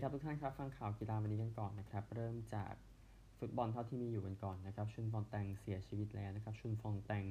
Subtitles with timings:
[0.00, 2.72] ดีครับทุกท่านครับ ฟังข่าวกีฬาวันนี้กันก่อนนะครับ เริ่มจาก
[3.38, 7.24] ฟุตบอลเท่าที่มีอยู่กันก่อนนะครับ ชุสต์ฟงแตนเสียชีวิตแล้วนะครับ ชุสต์ฟงแตน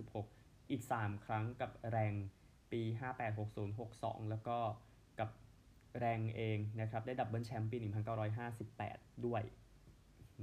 [0.04, 2.14] 1956 อีก 3 ครั้งกับแรง
[2.72, 2.82] ปี
[3.12, 4.58] 58 60 62 แล้วก็
[5.20, 5.30] กับ
[6.00, 7.78] แรงเองนะครับ ได้ดับเบิลแชมป์ปี
[8.52, 9.44] 1958 ด้วย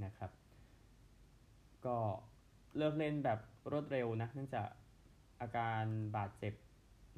[0.03, 0.31] นะครับ
[1.85, 1.97] ก็
[2.77, 3.39] เลิกเล่นแบบ
[3.71, 4.69] รวดเร็วนะ เนื่องจาก
[5.41, 5.83] อาการ
[6.17, 6.53] บาดเจ็บ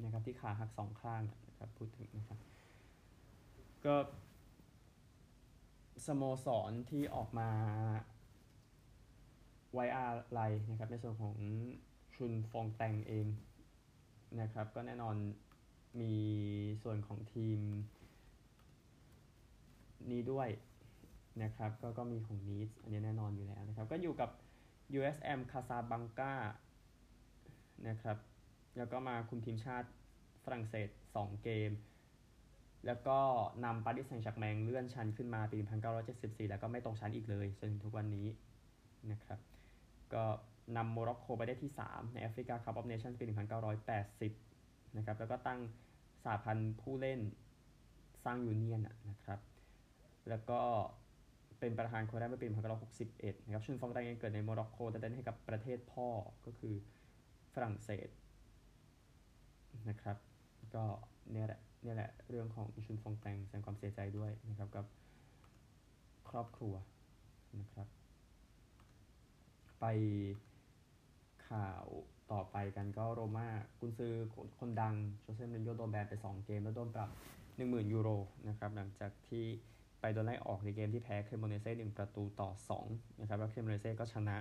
[0.04, 2.38] นะครับที่ขาหักสองข้างนะครับพูดถึงนะครับ
[3.84, 3.96] ก็
[6.06, 7.50] สโมสรที่ออกมา
[9.72, 10.06] ไวอา
[10.38, 11.36] ลัยนะครับในส่วนของ
[12.14, 13.26] ชุนฟองแตงเอง
[14.40, 15.16] นะครับ ก็แน่นอน
[16.00, 16.14] มี
[16.82, 17.58] ส่วนของทีม
[20.10, 20.48] นี้ด้วย
[21.42, 24.30] นะครับ ก็ก็มีของนีสอันนี้แน่นอนอยู่แล้วนะครับ ก็อยู่กับ
[24.98, 26.34] USM คาซาบังกา
[27.88, 28.16] นะครับ
[28.76, 29.88] แล้วก็มาคุมทีมชาติ
[30.44, 31.70] ฝรั่งเศส 2 เกม
[32.86, 33.18] แล้วก็
[33.64, 35.58] นำปารีสแซงต์แชร์กแมงเลื่อนชั้นขึ้นมาปี
[36.04, 38.26] 1974 แล้วก็ไม่ตกชั้นอีกเลยจนถึงทุกวันนี้
[39.10, 39.38] นะครับ
[40.14, 40.24] ก็
[40.76, 43.24] นำโมร็อกโกไปได้ที่ 3 ในแอฟริกาคัพออฟเนชั่นปี
[44.10, 45.60] 1980 นะครับ แล้วก็ตั้ง
[46.24, 47.20] สหพันธ์ผู้เล่น
[48.24, 49.40] สร้าง union นะครับ
[50.28, 50.60] แล้วก็
[51.60, 52.48] เป็นประธานคนแรกเมื่อปี
[52.96, 56.08] 1961 นะครับชุสต์ฟงแตนเองเกิดในโมร็อกโกแต่เล่นให้กับประเทศพ่อ
[56.46, 56.74] ก็คือ
[57.54, 58.08] ฝรั่งเศส
[59.88, 60.16] นะครับ
[60.74, 60.84] ก็
[61.32, 64.86] เนี่ยแหละเนี่ยแหละเรื่องของชุสต์ฟงแตนแสดงความเสียใจด้วยนะครับกับ
[66.30, 66.74] ครอบครัว
[67.60, 67.86] นะครับ
[69.80, 69.84] ไป
[71.50, 71.84] ข่าว
[72.32, 74.12] ต่อไปกันก็โรม่ากุนซือ
[74.58, 77.10] คนดังโชเซ่มูรินโญ่โดนแบนไป 2 เกม แล้วโดนปรับ
[77.50, 78.08] 10,000 ยูโร
[78.48, 79.44] นะครับหลังจากที่
[80.00, 82.50] ไปโดนไล่ออกในเกมที่แพ้เครโมเนเซ่หนึ่งประตูต่อ
[82.84, 84.36] 2นะครับแล้วเครโมเนเซ่ก็ชนะ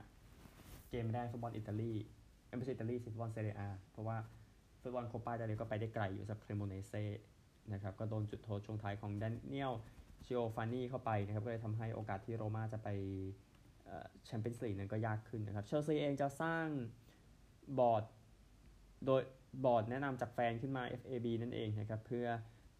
[0.89, 1.93] เกมไม่ได้ฟุตบอลอิตาลี
[2.57, 3.55] ไม่ใช่อิตาลีฟุตบอลเซเรียอา
[3.91, 4.17] เพราะว่า
[4.81, 7.03] ฟุตบอลโคปาอิตาลีก็ไปได้ไกลอยู่สำหรับเครโมเนเซ่
[7.73, 9.73] นะครับก็โดนจุดโทษช่วงท้ายของแดนเนียล
[10.25, 12.89] ชิโอฟานี่เข้าไปนะครับก็เลยทำให้โอกาสที่โรม่าจะไป
[14.25, 16.65] แชมเปี้ยนส์ลีกนั้นก็ยากขึ้นนะครับเชลซีเองจะสร้าง
[17.79, 18.03] บอร์ด
[19.05, 19.21] โดย
[19.65, 22.27] บอร์ดแนะนำจากแฟนขึ้นมา FAB นั่นเองนะครับเพื่อ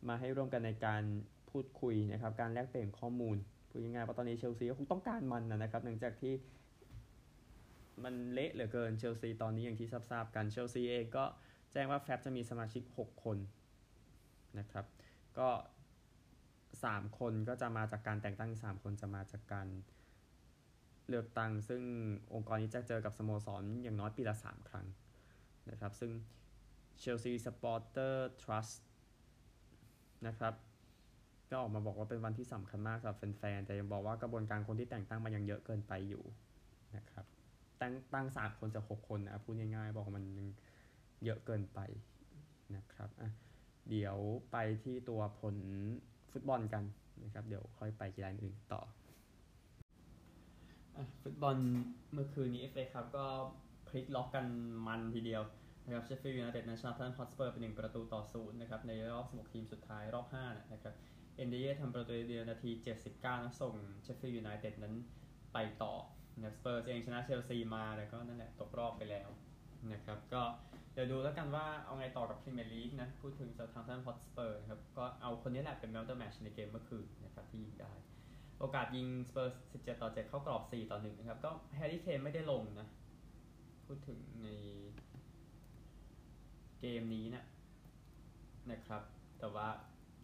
[0.08, 1.04] มาให้ร่วมกันในการ
[1.52, 3.38] พูดคุยนะครับการแลกเปลี่ยนข้อมูล
[3.70, 6.34] พูดง่ายๆว่าตอนนี้เชลซีก็คงต้องการมันนะครับหลังจากที่
[8.04, 11.26] มันเละเหลือเกินเชลซีตอนนี้อย่างที่ทราบๆกันเชลซีเองก็
[11.74, 13.38] แจ้งว่าแฟบจะมีสมาชิก 6 คน
[14.60, 14.86] นะครับ
[15.40, 15.50] ก็
[16.34, 19.68] 3 คนก็จะมาจากการแต่งตั้ง 3 คนจะมาจากการ
[21.10, 21.82] เลือกตั้งซึ่ง
[22.34, 24.86] องค์กรนี้จะเจอกับสโมสรอย่างน้อยปีละ 3 ครั้ง
[25.70, 26.12] นะครับ ซึ่ง
[27.02, 28.76] Chelsea Supporter Trust
[30.28, 30.54] นะครับ
[31.50, 36.24] ก็ออกมาบอกว่าเป็นวันที่สำคัญมากสำหรับแฟนๆ แต่ยังบอกว่ากระบวนการคนที่แต่งตั้งมันยังเยอะเกินไปอยู่
[36.98, 37.26] นะครับ
[37.82, 40.26] ตั้งตั้งสามคนจากหกคนนะพูดง่ายๆ บอกว่ามัน
[41.24, 41.80] เยอะเกินไป
[42.76, 43.30] นะครับอะ
[43.90, 44.18] เดี๋ยว
[44.52, 45.56] ไปที่ตัวผล
[46.32, 46.84] ฟุตบอลกัน
[47.24, 48.82] นะครับ เดี๋ยวค่อยไปกีฬาอื่นต่อ
[51.24, 51.58] ฟุตบอล
[52.14, 53.26] เมื่อคืนนี้เอฟเอครับก็
[53.88, 54.46] พลิกล็อกกัน
[54.88, 55.44] มันทีเดียว
[55.86, 60.94] นะครับเชฟฟิลด์ยูไนเต็ดนะชนะท็อตแน่มฮอตสเปอร์เป็นหนึ่งประตูต่อศูนย์นะครับในรอบ16ทีมสุดท้ายรอบ5นะครับ
[61.38, 62.72] เอ็นดิอายทำประตูเดียวนาที
[63.08, 63.74] 79นะส่ง
[64.04, 64.96] เชฟฟิลด์ยูไนเต็ดนั้น
[65.54, 65.94] ไปต่อ
[66.42, 69.30] นะสเปอร์เองชนะเชลซีมาแล้วก็นั่นแหละตกรอบไปแล้ว
[69.94, 70.44] นะครับก็
[70.94, 77.94] เดี๋ยวดูแล้วกันว่าเอาไงต่อกับพรีเมียร์ลีกนะพูดถึงเซาท์แฮมป์ตันฮอตสเปอร์นะครับก็เอาคนนี้แหละเป็นแมลเตอร์แมชในเกมเมื่อคืนนะครับที่ยิงได้
[78.60, 82.88] โอกาสยิงสเปอร์17ต่อ7เข้ากรอบ4ต่อ1นะครับ ก็แฮร์รี่เคนไม่ได้ลงนะ
[83.86, 84.50] พูดถึงใน
[86.80, 87.46] เกมนี้นะ
[88.72, 89.02] นะครับ
[89.40, 89.68] แต่ว่า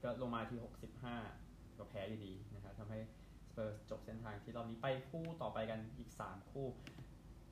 [0.04, 0.60] ก็ลงมาที่
[1.18, 3.00] 65 ก็แพ้อยู่ดีนะครับทำให้
[3.48, 6.68] สเปอร์จบเส้นทางที่รอบนี้ไปคู่ต่อไปกันอีก 3 คู่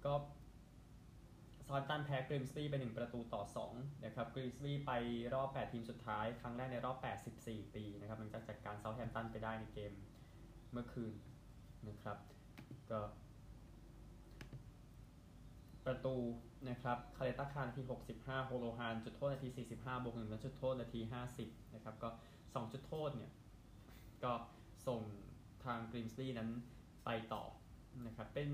[0.06, 0.14] ก็
[1.68, 3.44] ซอนตันแพ้กริมสบีไป 1 ประตูต่อ
[3.74, 4.92] 2 นะครับกริมสบีไป
[5.34, 6.98] รอบ 8 ทีมสุดท้าย ครั้งแรกในรอบ
[7.36, 9.94] 84 ปีนะครับหลังจากจัดการเซาท์แฮมตันไปได้ในเกม
[10.74, 11.14] เมื่อคืน
[11.90, 12.18] นะครับ
[12.92, 13.02] ก็
[15.86, 16.16] ประตู
[16.70, 17.82] นะครับคาเลต้าคารนาที
[18.16, 21.00] 65 โฮโลฮานจุดโทษนาที 45 บวก1แล้วจุดโทษนาที
[21.38, 22.10] 50 นะครับ ก็
[22.42, 23.32] 2 จุดโทษเนี่ย
[24.24, 24.34] ก็
[24.88, 25.02] ส่ง
[25.66, 26.50] ทางกริมสบี้นั้น
[27.06, 27.44] ไปต่อ
[28.08, 28.50] นะครับ เป็น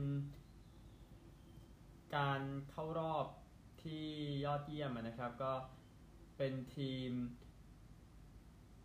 [2.16, 2.42] การ
[2.72, 3.26] เข้ารอบ
[3.84, 4.06] ที่
[4.46, 5.54] ยอดเยี่ยมนะครับ ก็
[6.38, 7.12] เป็นทีม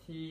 [0.07, 0.31] ที่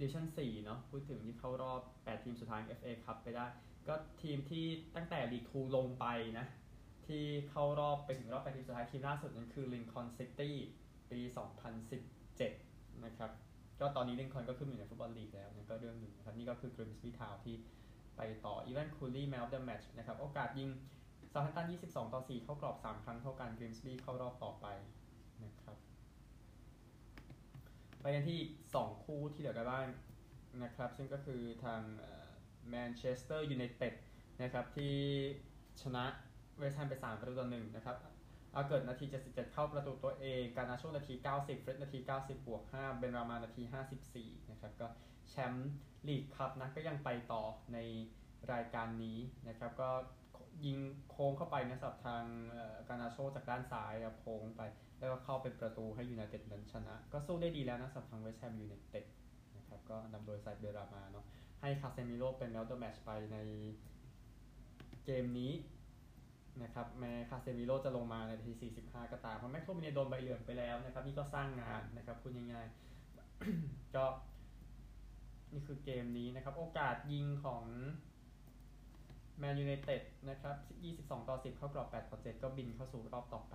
[0.00, 3.46] ดิวิชั่น4เนาะพูดถึงที่เข้ารอบ 8 ทีมสุดท้าย FA คัพไปได้
[3.88, 4.64] ก็ทีมที่
[4.96, 6.06] ตั้งแต่ลีกทูลงไป
[6.38, 6.46] นะ
[7.06, 10.56] ที่เข้ารอบไปถึงรอบ 8 ทีมสุดท้าย ทีมล่าสุดนั้นคือลินคอนซิตี้
[11.10, 11.20] ปี
[12.12, 13.30] 2017 นะครับ
[13.80, 17.54] ก็ตอนนี้ลินคอนก็ขึ้นอยู่ในฟุตบอลลีกแล้วนั่นก็เรื่องหนึ่งนะครับ นี่ก็คือกริมสบี้ทาวน์ที่
[18.16, 20.68] ไปต่อ อีแวนคูรี่ Man of the Match นะครับ โอกาสยิง
[21.32, 24.66] เซาแธมป์ตัน 22 ต่อ 4 เข้ากรอบ 3 ครั้งเท่ากันกริมสบี้เข้ารอบต่อไป
[25.44, 25.76] นะครับ
[28.00, 28.40] ไปกันที่
[28.74, 29.86] 2 คู่ที่เหลือกันบ้าง
[30.62, 31.80] นะครับ ซึ่งก็คือทาง
[32.68, 33.94] แมนเชสเตอร์ยูไนเต็ด
[34.42, 34.96] นะครับที่
[35.82, 36.04] ชนะ
[36.58, 37.96] เวสต์แฮมไป3ประตูต่อ1นะครับ
[38.52, 43.62] อาแกร์ดนาที 77 เข้าประตูตัวเอง การนาโชนาที 90 เฟรดนาที 90 บวก 5 เบนรามานาที
[44.10, 44.86] 54 นะครับ ก็
[45.30, 45.70] แชมป์
[46.08, 47.42] ลีกคัพนะก็ยังไปต่อ
[47.72, 47.78] ใน
[48.52, 49.18] รายการนี้
[49.48, 49.90] นะครับ ก็
[50.64, 50.78] ยิง
[51.10, 52.24] โค้งเข้าไปนะสับทาง
[52.88, 54.62] การนาโชจากด้านซ้ายโค้งไป
[54.98, 59.04] แล้วก็เข้าเป็นประตูให้ยูไนเต็ดนั้นชนะ ก็สู้ได้ดีแล้วนะสำหรับทางเวสต์แฮมยูไนเต็ด
[59.56, 61.24] นะครับก็นำโดยซาอิดเบนรามาเนาะ
[61.60, 63.36] ให้คาเซมิโร่เป็น Man of the Match ไปใน
[65.04, 65.52] เกมนี้
[66.62, 74.04] นะครับแม้คาเซมิโร่จะลงมาในที 45 ก็ตามเพราะแม็กโทมิเนโดนใบเหลืองไปแล้วนะครับนี่ก็สร้างงานนะครับพูดง่ายๆก็
[75.52, 77.64] นี่คือเกมนี้นะครับ โอกาสยิงของ
[79.38, 80.56] แมนยูไนเต็ดนะครับ
[80.96, 83.54] 22 ต่อ 10 เข้ากรอบ 8 ต่อ 7 ก็บินเข้าสู่รอบต่อไป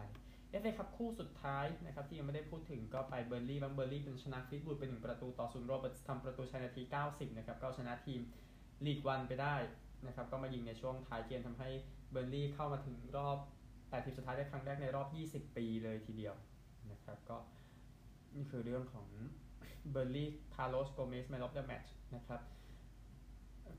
[0.54, 8.22] เอฟเอคัพคู่สุดท้ายนะครับที่ยังไม่ได้พูดถึงก็ไปเบิร์นลี่ย์บ้างเบิร์นลี่ย์เป็นชนะฟลีตวูดเป็นหนึ่งประตูต่อศูนย์โรเบิร์ตทำประตูชัยนาที 90 นะครับก็ชนะทีม
[8.86, 9.56] ลีกวันไปได้
[10.08, 11.70] นะครับก็มายิงในช่วงท้ายเกมทำให้
[12.12, 13.38] เบิร์นลี่ย์เข้ามาถึงรอบ
[13.72, 15.08] 8ทีมสุดท้ายได้ครั้งแรกในรอบ
[15.50, 16.36] 20 ปีเลยทีเดียว
[16.92, 17.38] นะครับก็
[18.36, 19.08] นี่คือเรื่องของ
[19.92, 22.42] เบิร์นลี่ย์คาร์ลสโกเมส Man of the Match นะครับ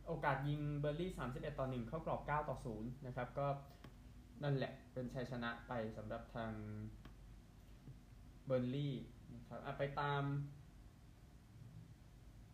[0.06, 3.46] โอกาสยิงเบิร์นลี่ย์ 31 ต่อ 1 เข้ากรอบ 9 ต่อ 0 นะครับก็
[4.42, 6.52] นั่นแหละเป็นชัยชนะไปสำหรับทาง
[8.46, 8.94] เบิร์นลี่ย์
[9.34, 10.22] นะครับไปตาม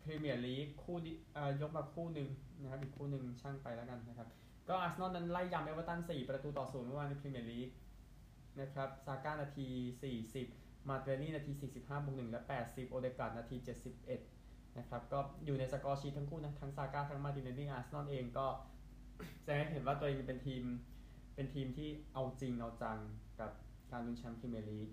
[0.03, 0.97] พรีเมียร์ลีกคู่
[1.61, 2.29] ยกมาคู่หนึ่ง
[2.61, 4.29] นะครับอีกคู่หนึ่งช่างไปแล้วกันนะครับ
[4.69, 7.71] ก็อาร์เซนอลนั้นไล่ยำเอเวอร์ตัน4 ประตูต่อ0เมื่อวานในพรีเมียร์ลีก
[8.61, 9.69] นะครับซาก้านาที
[10.31, 13.57] 40 มาร์ติเนลลี่นาที 45บวก1และ 80 โอเดกาดนาที
[14.17, 18.47] 71 นะครับก็อยู่ใน score sheet ทั้งคู่นะ ทั้งซาก้าทั้งมาร์ติเนลลี่อาร์เซนอลเองก็
[19.43, 20.63] แสดงให้เห็นว่าตัวเองเป็นทีม
[21.41, 22.99] เป็นทีมที่เอาจริงเอาจัง
[23.41, 23.51] กับ
[23.93, 24.89] การลุ้นแชมป์พรีเมียร์ลีก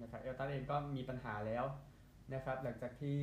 [0.00, 1.64] นะครับเอเวอร์ตันเองก็มีปัญหาแล้ว
[2.32, 3.18] นะครับหลังจากที่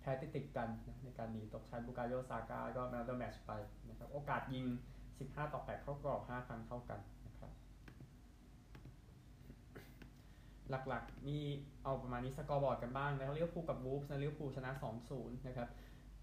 [0.00, 0.68] แพ้ติดติดกัน
[1.02, 3.52] ในการหนีตกชั้นบูกาโยซาก้าก็ Man of the Match ไป
[3.88, 4.64] นะครับโอกาสยิง
[5.08, 7.52] 15 ต่อ 8 เข้ากรอบ 5 ครั้งเท่ากันนะครับ
[10.88, 11.44] หลักๆนี่
[11.84, 14.70] เอาประมาณนี้ scoreboard กันบ้างนะครับลิเวอร์พูลกับวูฟส์นะลิเวอร์พูลชนะ
[15.08, 15.68] 2-0 นะครับ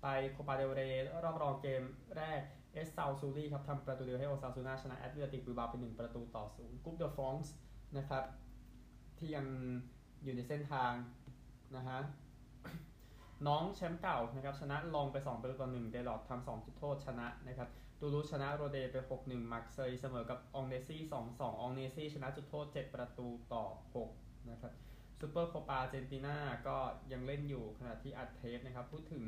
[0.02, 0.82] ไปโคปาเดลเรย์
[1.24, 1.82] รอบรองเกม
[2.18, 2.42] แรก
[2.78, 7.54] เอสซาซูรีครับทำประตูเดียวให้โอซาซูน่าชนะแอตเลติกบิบาเป็น1ประตูต่อศูนย์กรุ๊ปเดอะฟองส์
[7.98, 8.24] นะครับ
[9.18, 9.46] ที่ยัง
[10.24, 10.92] อยู่ในเส้นทาง
[11.76, 12.00] นะฮะ
[13.48, 17.70] น้องแชมป์เก่านะครับชนะลองไป 2 ประตูต่อ1เดลอดทำ2จุดโทษชนะนะครับ
[18.00, 21.02] ตูรูชนะโรเดไป 6-1 มักเซยเสมอกับองเนซี่
[21.32, 23.66] 2-2 องเนซี่ชนะจุดโทษ 7 ประตูต่อ
[24.08, 24.74] 6 นะครับ
[25.20, 26.78] ซูเปอร์โคปาเจนติน่าก็
[27.12, 29.26] ยังเล่นอยู่ขณะที่อัดเทปนะครับ พูดถึง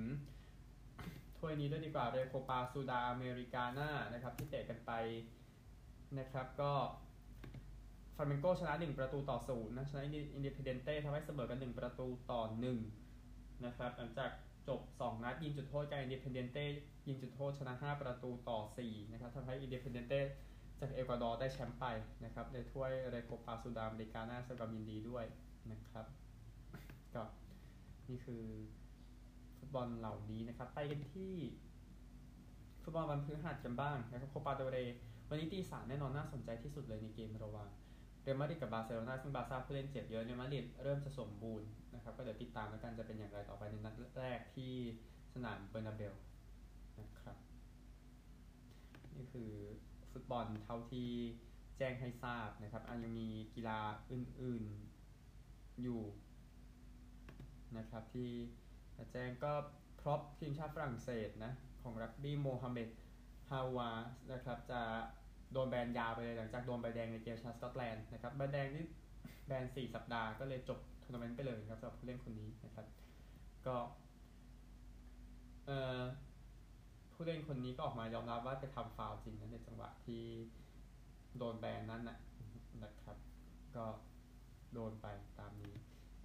[1.40, 4.92] ถ้วยนี้ด้วยดีกว่าเรโคปาซูดาอเมริกาน่านะครับที่เตะกันไป
[6.20, 6.72] นะครับก็
[8.16, 12.42] ฟลาเมงโกชนะ 1 ประตูต่อ0นะชนะอินดิเพเดนเต้ทำให้เสมอกัน 1 ประตูต่อ
[13.04, 14.32] 1นะครับหลังจาก
[14.68, 16.66] จบ 2 นัดยิงจุดโทษกับอินดิเพเดนเต้
[17.08, 20.22] ยิงจุดโทษชนะ 5 ประตูต่อ4นะครับทำให้อินดิเพเดนเต้
[20.80, 21.86] จากเอกวาดอร์ได้แชมป์ไป
[22.24, 25.26] นะครับในถ้วยเรโคปาซูดาอเมริกาน่าสดงความยินดีด้วย
[25.72, 26.06] นะครับ
[27.16, 27.24] ก็
[28.10, 28.44] นี่คือ
[29.60, 31.34] ฟุตบอลเหล่านี้นะครับ ไปกันที่
[32.84, 34.78] ฟุตบอลวันพฤหัสกันบ้างนะครับโคปาเดลเรย์
[35.30, 37.70] วันนี้ตีสามแน่นอนน่าสนใจที่สุดเลยในเกมระหว่าง
[38.22, 44.74] เรอัลมาดริดกับบาร์เซโลนาซึ่งบาร์ซ่าผู้เล่นเจ็บเยอะเรอัลมาดริดเริ่มจะสมบูรณ์นะครับ ก็เดี๋ยวติดตามแล้วกันจะเป็นอย่างไรต่อไปในนัดแรกที่
[45.34, 46.14] สนามเบร์นาเบว
[47.00, 47.38] นะครับ
[49.16, 49.52] นี่คือ
[50.12, 51.10] ฟุตบอลเท่าที่
[51.78, 53.80] แจ้งให้ทราบนะครับอันยังมีกีฬา
[54.12, 56.02] อื่นๆอยู่
[57.78, 58.30] นะครับที่
[59.12, 59.52] แจงก็
[60.00, 62.90] prop ทีมชาติฝรั่งเศสนะของรักบี้โมฮัมเหม็ด
[63.50, 63.90] ฮาอูอาส
[64.32, 64.82] นะครับจะ
[65.54, 68.86] โดนแบนยาวไปเลยหลังจากโดนใบแดงในเกมชาสกอตแลนด์นะครับใบแดงนี่
[69.48, 72.86] แบน4สัปดาห์ก็เลยจบทัวร์นาเมนต์ไปเลยครับสำหรับผู้เล่นคนนี้นะครับ
[73.68, 73.76] ก็
[75.66, 76.00] เอ่อ
[77.14, 80.24] ผู้เล่นคนนี้ก็ออกมายอมรับว่าไปทำฟาวจริงนะในจังหวะที่
[81.38, 82.18] โดนแบนนั้นนะ
[82.84, 83.18] นะครับ
[83.76, 83.86] ก็
[84.74, 85.08] โดนไป
[85.40, 85.76] ตามนี้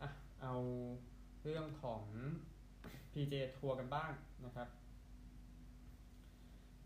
[0.02, 0.10] อะ
[0.42, 0.54] เอา
[1.42, 2.02] เรื่องของ
[3.14, 4.12] PJ ทัวร์กันบ้าง
[4.44, 4.68] นะครับ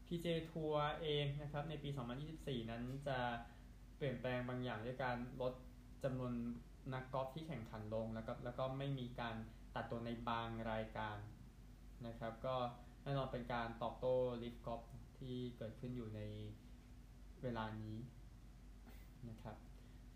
[0.07, 1.89] PJ ทัวร์เองนะครับในปี
[2.31, 3.19] 2024 นั้นจะ
[3.97, 5.53] เปลี่ยนแปลงบางอย่างด้วยการลด
[6.05, 6.33] จำนวน
[6.95, 9.37] นักกอล์ฟที่แข่งขันลงแล้วก็แล้วก็ไม่มีการ
[9.75, 11.17] ตัดตัวในบางรายการ
[12.07, 12.57] นะครับ ก็
[13.03, 14.83] แน่นอนเป็นการตอบโต้ลิฟกอล์ฟ
[15.19, 16.21] ที่เกิดขึ้นอยู่ใน
[17.43, 17.97] เวลานี้
[19.29, 19.57] นะครับ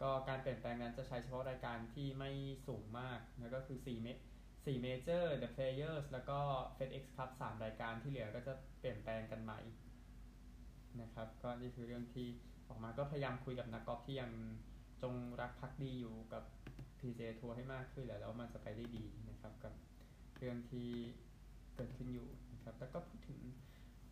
[0.00, 2.31] ก็การเปลี่ยนแปลงนั้นจะใช้เฉพาะรายการที่ไม่
[2.66, 4.09] สูงมากนะก็คือ 4 เม
[4.64, 6.38] 4 Major The Players แล้วก็
[6.76, 9.61] FedEx Cup 3 รายการที่เหลือก็จะเปลี่ยนแปลงกันใหม่
[11.00, 12.26] นะครับ ก็นี่คือเรื่องที่
[12.69, 14.31] ออกมาก็พยายามคุยกับนักกอล์ฟที่ยัง
[15.02, 16.42] จงรักภักดีอยู่กับ
[16.99, 19.75] PJ ทัวร์ให้มากขึ้นแล้วแล้วมันจะไปได้ดีนะครับกับ
[20.38, 20.88] เรื่องที่
[21.76, 23.40] เกิดขึ้นอยู่นะครับแล้วก็พูดถึง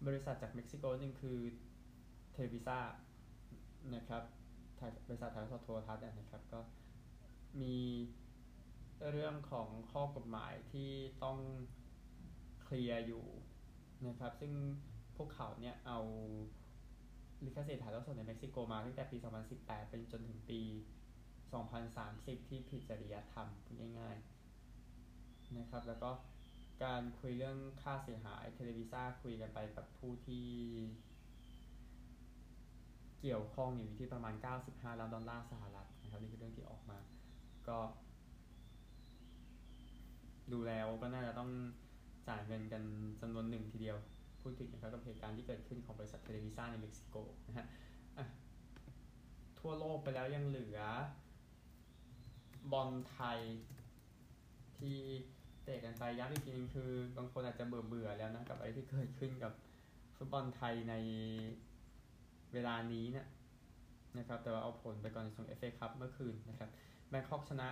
[0.06, 1.38] บริษัทจากเม็กซิโกหนึ่งคือ
[2.32, 2.78] เทวิซ่า
[3.94, 4.22] นะครับ
[5.08, 6.60] บริษัทถ่ายทอดโทรทัศน์นะครับก็
[7.60, 7.76] มี
[9.08, 10.90] เรื่องของข้อกฎหมายที่
[11.24, 11.38] ต้อง
[12.62, 13.24] เคลียร์อยู่
[14.06, 14.52] นะครับ ซึ่ง
[15.16, 15.98] พวกเขาเนี่ยเอา
[17.44, 19.16] ลิขสิทธิ์ถ่ายทอดสดในเม็กซิโกมาตั้งแต่ปี
[19.52, 20.60] 2018 เป็นจนถึงปี
[21.54, 23.48] 2030 ที่ผิดจริยธรรม
[23.98, 26.10] ง่ายๆนะครับ แล้วก็
[26.84, 30.46] การคุยเรื่องค่าเสียหายเทเลวิซ่าคุยกันไปกับผู้ที่
[33.20, 34.34] เกี่ยวข้องอยู่ที่ประมาณ
[34.66, 36.98] 95 ล้านดอลลาร์สหรัฐนะครับนี่คือเรื่องที่ออกมา
[37.68, 37.78] ก็
[40.52, 41.50] ดูแล้วก็น่าจะต้อง
[42.28, 42.82] จ่ายเงินกัน
[43.20, 43.96] จำนวนหนึ่งทีเดียว
[44.42, 47.16] พูดถึงนะครับกับเหตุการณ์ที่เกิดขึ้นของบริษัทเทเลวิซ่าในเม็กซิโก
[47.48, 47.66] นะฮะ
[49.60, 50.80] ทั่วโลกไปแล้วยังเหลือ
[52.72, 53.38] บอลไทย
[54.78, 54.96] ที่
[55.64, 59.52] เตะกันไปย้ำอีกทีนึงคือบางคนอาจจะเบื่อเบื่อแล้วนะกับอะไรที่เกิดขึ้นกับ
[60.16, 60.94] ฟุตบอลไทยใน
[62.52, 63.28] เวลานี้เนะ
[64.18, 66.70] นะครับแต่ว่าเอาผลไปก่อนในช้างเอฟเอคัพเมื่อคืนนะครับ
[67.08, 67.68] แบงคอกชนะ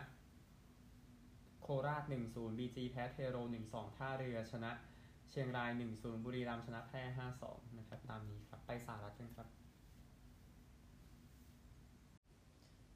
[1.61, 3.37] โคราช 1-0 BG แพ้เทโร
[3.69, 4.71] 1-2 ท่าเรือชนะ
[5.31, 7.03] เชียงราย 1-0 บุรีรัมย์ชนะแพร่
[7.41, 9.49] 5-2 นะครับ ตามนี้ครับ ไปสหรัฐกันครับ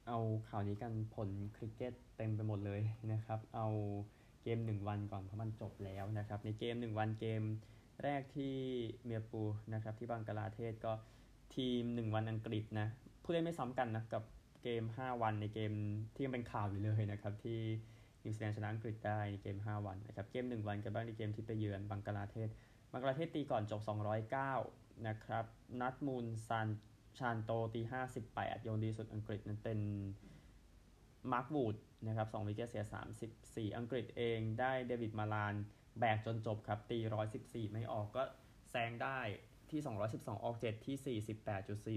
[0.07, 2.81] เอาข่าวนี้กันผลคริกเก็ตเต็มไปหมดเลย
[3.13, 3.67] นะครับ เอา
[4.43, 7.41] เกม 1 วันก่อนเพราะมันจบแล้วนะครับ ในเกม 1 วันเกม
[8.03, 8.55] แรกที่
[9.05, 9.41] เมียปู
[9.73, 10.93] นะครับที่บังกลาเทศก็
[11.55, 12.87] ทีม 1 วันอังกฤษนะ
[13.23, 14.23] ผู้เล่นไม่ซ้ำกันนะกับ
[14.63, 15.71] เกม 5 วันในเกม
[16.13, 17.59] ที่ยังเป็นข่าวอยู่เลยนะครับที่
[18.23, 22.49] นิวซีแลนด์ชนะอังกฤษได้ในเกม 5 วันนะครับเกม 1 วันกันบ้างในเกมที่ไปเยือนบังกลาเทศ
[22.91, 23.81] บังกลาเทศตีก่อนจบ
[24.43, 25.45] 209 นะครับ
[25.81, 26.67] นัดมูลซัน
[27.17, 27.81] ชานโตตี
[28.23, 29.79] 58 โยนดีสุดอังกฤษนั้นเป็น
[31.31, 31.75] มาร์ควูด
[32.07, 32.85] นะครับ2 wicket เสีย
[33.69, 35.53] 34 อังกฤษเองได้เดวิดมาลาน
[35.99, 36.97] แบกจนจบครับ ตี
[37.35, 38.23] 114 ไม่ออกก็
[38.71, 39.19] แซงได้
[39.71, 39.81] ที่
[40.13, 41.19] 212 ออก 7 ที่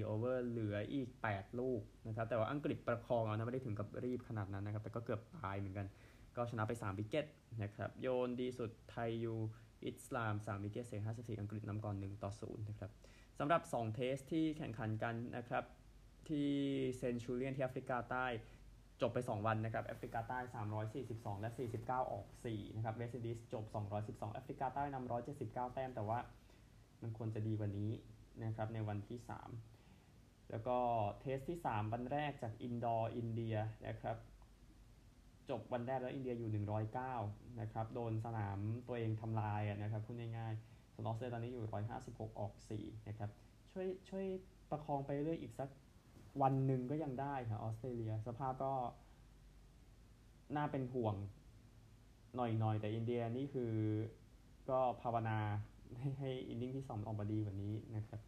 [0.00, 5.86] 48.4 over เหลืออีก 8 ลูกนะครับ แต่ว่าอังกฤษประคองเอานะ ไม่ได้ถึงกับรีบขนาดนั้นนะครับ แต่ก็เกือบตายเหมือนกัน
[6.36, 7.26] ก็ชนะไป 3 wicket
[7.62, 9.34] นะครับ โยนดีสุดไทจูล
[9.84, 12.90] อิสลาม 3 wicket เสีย54 อังกฤษนำก่อน 1 ต่อ 0 นะครับ
[13.38, 15.64] สำหรับ 2 Test ที่แข่งขันกันนะครับ
[16.28, 16.50] ที่
[16.96, 18.26] เซนจูเรียนที่แอฟริกาใต้
[19.00, 20.38] จบไป 2 วันนะครับแอฟริกาใต้
[20.94, 21.50] 342 และ
[21.80, 23.64] 49 ออก 4 นะครับเวสต์อินดีสจบ
[24.00, 26.18] 212 แอฟริกาใต้นำ179 แต้ม แต่ว่า
[27.02, 27.90] มันควรจะดีกว่านี้
[28.44, 29.18] นะครับในวันที่
[29.82, 30.78] 3 แล้วก็
[31.20, 34.16] Test ที่ 3 วันแรกจากอินดอร์อินเดียนะครับ
[35.50, 36.64] จบวันแรกแล้วอินเดียอยู่
[37.04, 41.64] 109 นะครับ โดนสนามตัวเองทำลายนะครับพูดง่ายๆส่วนออสเตรเลียตอนนี้อยู่
[42.02, 43.30] 156 ออก 4 นะครับ
[43.72, 44.26] ช่วยช่วย
[44.70, 45.68] ประคองไปเรื่อยอีกสัก
[46.42, 48.72] วันหนึ่งก็ยังได้ค่ะออสเตรเลีย สภาพก็
[50.56, 51.14] น่าเป็นห่วง
[52.36, 53.72] หน่อยๆ แต่อินเดียนี่คือ
[54.70, 55.38] ก็ภาวนา
[55.98, 58.20] ให้ให้ inning ที่สองออกมาดีกว่านี้นะครับ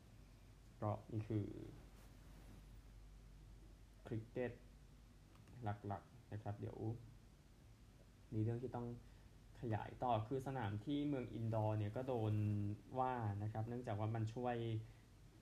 [0.82, 1.44] ก็นี่คือ
[4.06, 4.52] คริกเก็ต
[5.62, 6.76] หลักๆนะครับ เดี๋ยว
[8.34, 8.86] มีเรื่องที่ต้อง
[9.60, 12.34] ขยายต่อคือสนามที่เมืองอินดอร์เนี่ยก็โดน
[12.98, 14.56] ว่านะครับ เนื่องจากว่ามันช่วย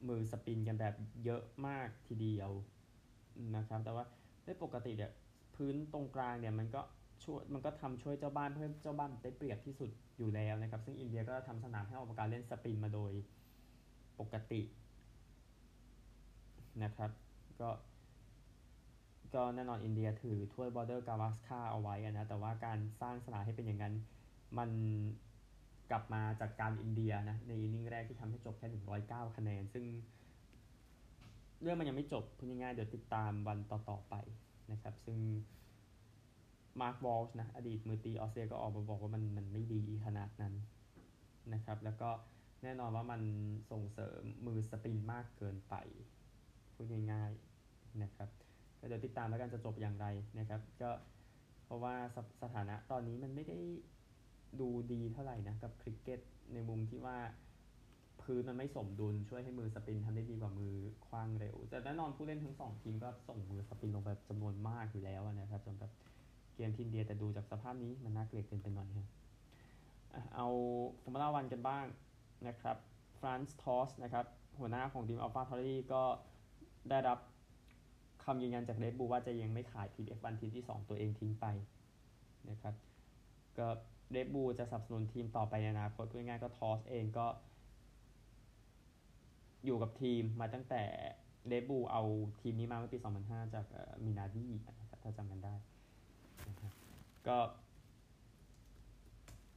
[0.09, 2.51] มือ spin กันแบบเยอะมากทีเดียว
[3.57, 4.05] นะครับ แต่ว่า
[4.45, 5.13] ในปกติเนี่ย
[5.55, 6.81] พื้นตรงกลางเนี่ยมันก็
[7.25, 13.13] ช่วยมันก็ทำช่วยเจ้าบ้านเพื่อเจ้าบ้านได้เปรียบที่สุดอยู่แล้วนะครับ ซึ่งอินเดียก็ทำสนามให้ออกการเล่น spin มาโดย
[14.21, 14.63] ปกติ
[16.83, 17.11] นะครับ
[17.61, 17.69] ก็
[19.35, 23.95] ก็แน่นอนอินเดียถือถ้วยบอร์เดอร์กาวาสการ์เอาไว้นะแต่ว่าการสร้างสนามให้เป็นอย่างนั้น
[24.59, 24.71] มัน
[25.91, 28.69] กลับมาจัดการอินเดียนะใน inning แรกที่ทำให้จบแค่
[29.03, 29.85] 109 คะแนน ซึ่ง
[31.61, 34.15] เรื่องมันยังไม่จบพูดง่ายๆเดี๋ยวติดตามวันต่อๆไป
[34.73, 35.19] นะครับ ซึ่ง
[36.81, 40.55] มาร์ควอลช์นะอดีตมือตีออสเตรียก็ออกมาบอกว่ามันมันไม่ดีขนาดนั้น
[41.53, 42.11] นะครับ แล้วก็
[42.63, 43.23] แน่นอนว่ามัน
[43.71, 45.75] ส่งเสริมมือสปินมากเกินไป
[46.75, 48.31] พูดง่ายๆนะครับ
[48.87, 50.07] เดี๋ยวติดตามแล้วกันจะจบอย่างไร
[50.39, 50.91] นะครับ ก็
[51.65, 53.59] เพราะว่าสสถานะตอนนี้มันไม่ได้
[54.61, 56.21] ดูดีเท่าไหร่นะกับคริกเก็ต
[56.53, 57.17] ในมุมที่ว่า
[58.23, 60.75] พื้นมันไม่สมดุลช่วยให้มือ spin ทำได้ดีกว่ามือ
[61.07, 65.91] ขว้างเร็ว แต่แน่นอนผู้เล่นทั้งสองทีมก็ส่งมือ spin ลงไปจำนวนมากอยู่แล้วนะครับสำหรับ
[66.55, 69.07] เกมที่อินเดียแต่ดูจากสภาพนี้มันน่าเกลียดเกินไปหน่อยครับ
[70.35, 70.47] เอา
[71.03, 71.85] Formula One กันบ้าง
[72.49, 72.77] นะครับ
[73.19, 74.27] ฟรานซ์โทสต์นะครับ
[74.59, 76.03] หัวหน้าของทีม AlphaTauri ก็
[76.91, 77.19] ได้รับ
[78.27, 81.47] คำยืนยันจากเรดบูลว่าจะยังไม่ขายทีม F1 ทีมที่ 2 ตัวเองทิ้งไป
[82.51, 82.75] นะครับ
[83.59, 83.67] ก็
[84.11, 87.27] เรดบูจะสนับสนุนทีมต่อไปในอนาคตพูดง่ายๆก็ทอสเองก็
[89.65, 90.83] อยู่กับทีมมาตั้งแต่
[91.47, 92.03] เรดบูเอา
[92.41, 93.65] ทีมนี้มาเมื่อปี 2005 จาก
[94.05, 94.47] มินาดี
[95.03, 95.55] ถ้าจำกันได้
[96.49, 96.73] นะครับ
[97.27, 97.39] ก็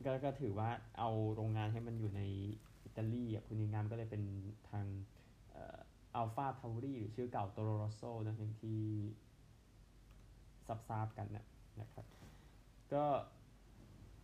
[0.05, 2.21] ก็ก็ถือว่าเอาโรงงานให้มันอยู่ใน
[2.85, 4.23] อิตาลีอะคุณงานก็เลยเป็น
[4.69, 4.85] ทาง
[6.19, 8.81] อัลฟาทาวรีหรือชื่อเก่าโตโรโรโซนะอย่างที่
[10.67, 11.45] ทราบๆกันนะ
[11.81, 12.05] นะครับ
[12.93, 13.05] ก็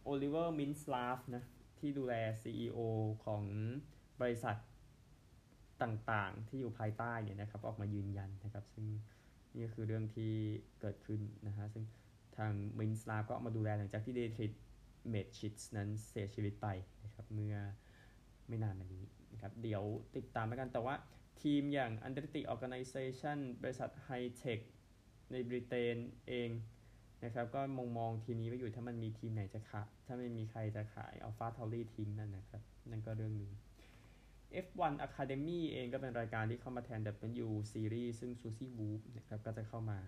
[0.04, 1.44] โอลิเวอร์มินซลาฟฟ์นะ
[1.80, 2.80] ที่ดูแล CEO
[3.26, 3.44] ของ
[4.22, 4.58] บริษัท
[5.82, 8.86] ต่างๆ ที่อยู่ภายใต้เนี่ยนะครับ ออกมายืนยันนะครับ ซึ่ง
[9.56, 10.32] นี่คือเรื่องที่
[10.82, 11.84] เกิดขึ้นนะฮะ ซึ่ง
[12.38, 14.54] ทางมินซลาฟฟ์ก็มาดูแลหลังจากที่ดีทริช
[15.10, 16.68] เมเทสชิตซ์นั้นเสียชีวิตไป
[17.04, 17.56] นะครับ เมื่อ
[18.48, 19.84] ไม่นานมานี้นะครับ เดี๋ยว
[20.16, 20.96] ติดตามกันแต่ว่า
[21.42, 24.60] ทีมอย่าง u n d e r t i c Organization บริษัท Hitech
[25.32, 25.96] ในบริเตน
[26.28, 26.50] เอง
[27.24, 32.62] นะครับก็มองมองทีนี้ไว้อยู่ถ้ามันมีทีมไหนจะขายถ้าไม่มีใครจะขาย AlphaTauri ทิ้งนั่นนะครับ
[32.92, 33.52] นั่นก็เรื่องหนึ่ง
[34.66, 37.00] F1 Academy เองก็เป็นรายการที่เข้ามาแทน
[37.46, 40.00] W Series ซึ่งซูซี่วูล์ฟฟ์นะครับก็จะเข้ามา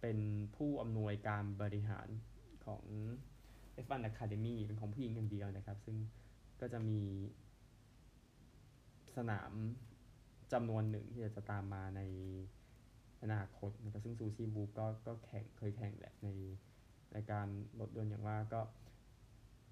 [0.00, 0.18] เป็น
[0.56, 2.08] ผู้อำนวยการบริหาร
[2.66, 2.82] ของ
[3.84, 5.96] F1 Academy เป็นของผู้หญิงอย่างเดียวนะครับ ซึ่ง
[6.60, 7.00] ก็จะมี
[9.16, 9.52] สนาม
[10.52, 12.00] จำนวนหนึ่งที่จะตามมาใน
[13.22, 16.28] อนาคตนะครับซึ่งซูซี่บูก็ก็แข่งเคยแข่งแหละใน
[17.14, 17.46] รายการ
[17.80, 18.60] รถยนต์อย่างว่าก็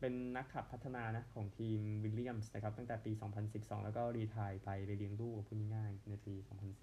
[0.01, 3.13] เป็นนักขับพัฒนานะของทีมวิลเลียมส์นะครับตั้งแต่ปี
[3.49, 6.35] 2012 แล้วก็รีทายไปไปเลี้ยงลูกพูดง่ายๆในปี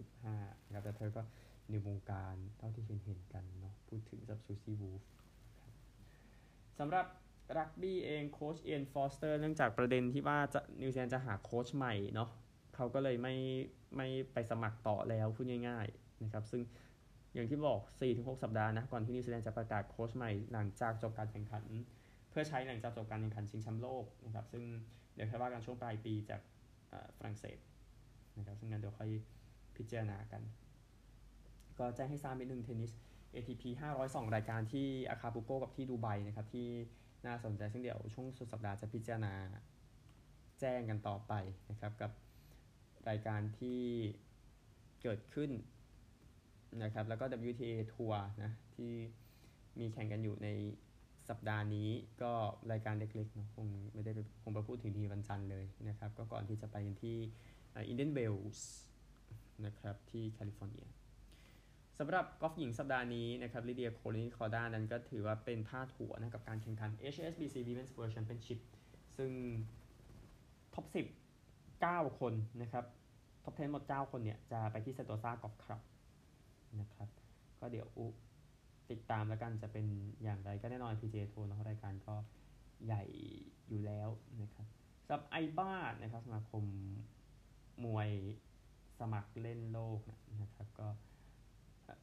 [0.10, 1.22] 2015 นะครับแต่เธอก็
[1.70, 5.02] ในวงการเท่าที่เห็นเห็นกันเนาะพูดถึงกับซูซี่บูฟ
[6.80, 7.06] สำหรับ
[7.58, 12.30] รักบี้เองโค้ชเอียนฟอสเตอร์เนื่องจากประเด็นที่ว่าจะนิวซีแลนด์จะหาโค้ชใหม่เนาะ
[12.76, 13.36] เขาก็เลยไม่
[13.98, 16.62] ไม่ไปสมัครต่อแล้วพูดง่ายๆนะครับซึ่ง
[17.34, 17.82] อย่างที่บอก
[18.12, 21.64] 4-6 สัปดาห์นะ ก่อนที่นิวซีแลนด์จะประกาศโค้ชใหม่หลังจากจบการแข่งขัน
[22.30, 24.64] เพื่อใช้หลังจากจบการแข่งขันชิงแชมป์โลกนะครับซึ่ง
[25.16, 26.42] เดี๋ยวค่อยว่ากันช่วงปลายปีจาก
[27.18, 27.58] ฝรั่งเศส
[28.38, 29.10] นะครับซึ่งงั้นเดี๋ยวค่อย
[29.78, 30.42] พิจารณากัน
[31.80, 32.92] ก็แจ้งให้ทราบนิดนึงเทนนิส
[33.36, 33.64] ATP
[34.00, 36.68] 502 รายการที่อาคาบูโกกับที่ดูไบนะครับที่
[37.26, 39.34] น่าสนใจซึ่งเดี๋ยวช่วงสุดสัปดาห์จะพิจารณา
[40.60, 41.34] แจ้งกันต่อไป
[41.72, 42.12] นะครับกับ
[43.10, 43.82] รายการที่
[45.02, 45.52] เกิดขึ้น
[46.84, 48.92] นะครับ แล้วก็ WTA ทัวร์นะ ที่
[49.80, 50.50] มีแข่งกันอยู่ใน
[51.30, 51.90] สัปดาห์นี้
[52.22, 52.32] ก็
[52.72, 57.18] รายการเล็กๆเนาะคงไม่ได้ไคงไปพูดถึงทีวันจันทร์เลยนะครับ ก็ก่อนที่จะไปกันที่
[57.76, 58.68] อินเดียนเวลส์
[59.66, 60.86] นะครับที่แคลิฟอร์เนีย
[62.00, 68.60] สำหรับกอล์ฟหญิงสัปดาห์นี้นะครับลิเดียโคเนลลีคอร์ดานั้นก็ถือว่าเป็นท่าถัวนะกับการแข่งขัน HSBC Women's World Championship
[69.18, 69.32] ซึ่ง
[70.74, 71.23] top 10
[71.82, 72.86] 9 คนนะครับ
[73.44, 75.82] top 10หมด 9 คนเนี่ยจะไปที่เซนโตซา Golf Club
[76.80, 77.10] นะครับ
[77.60, 77.88] ก็เดี๋ยว
[78.92, 79.86] ติดตามแล้วกันจะเป็น
[80.24, 82.16] อย่างไรก็แน่นอน PGA Tour นะรายการก็
[82.86, 83.04] ใหญ่
[83.68, 84.10] อยู่แล้ว
[84.42, 84.66] นะครับ
[85.06, 86.64] สำหรับไอบ้านะครับสมาคม
[87.86, 88.10] มวย
[89.00, 90.00] สมัครเล่นโลก
[90.42, 90.88] นะครับ ก็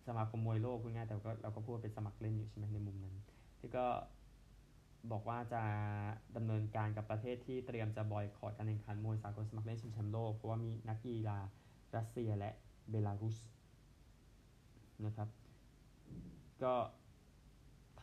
[0.07, 3.15] สมาคมมวยโลกพูดง่ายแต่ก็เราก็พูดเป็นสมัครเล่นอยู่ใช่ไหมในมุมนั้น
[3.59, 3.87] ที่ก็
[5.13, 5.63] บอกว่าจะ
[6.37, 11.39] ดำเนินการกับประเทศที่เตรียมจะบอยคอรดการแข่งขันมวยสากลสมัครเล่นชิงแชมป์โลก เพราะว่ามีนักกีฬา
[11.97, 12.51] รัสเซียและ
[12.91, 13.37] เบลารุส
[15.05, 15.29] นะครับ
[16.63, 16.75] ก็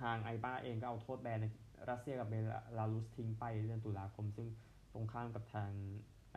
[0.02, 1.46] ทาง IBA เองก็เอาโทษแบนใน
[1.90, 2.36] รัสเซียกับเบ
[2.78, 4.48] ลารุสทิ้งไปเดือนตุลาคม ซึ่ง
[4.94, 5.72] ตรงข้ามกับทาง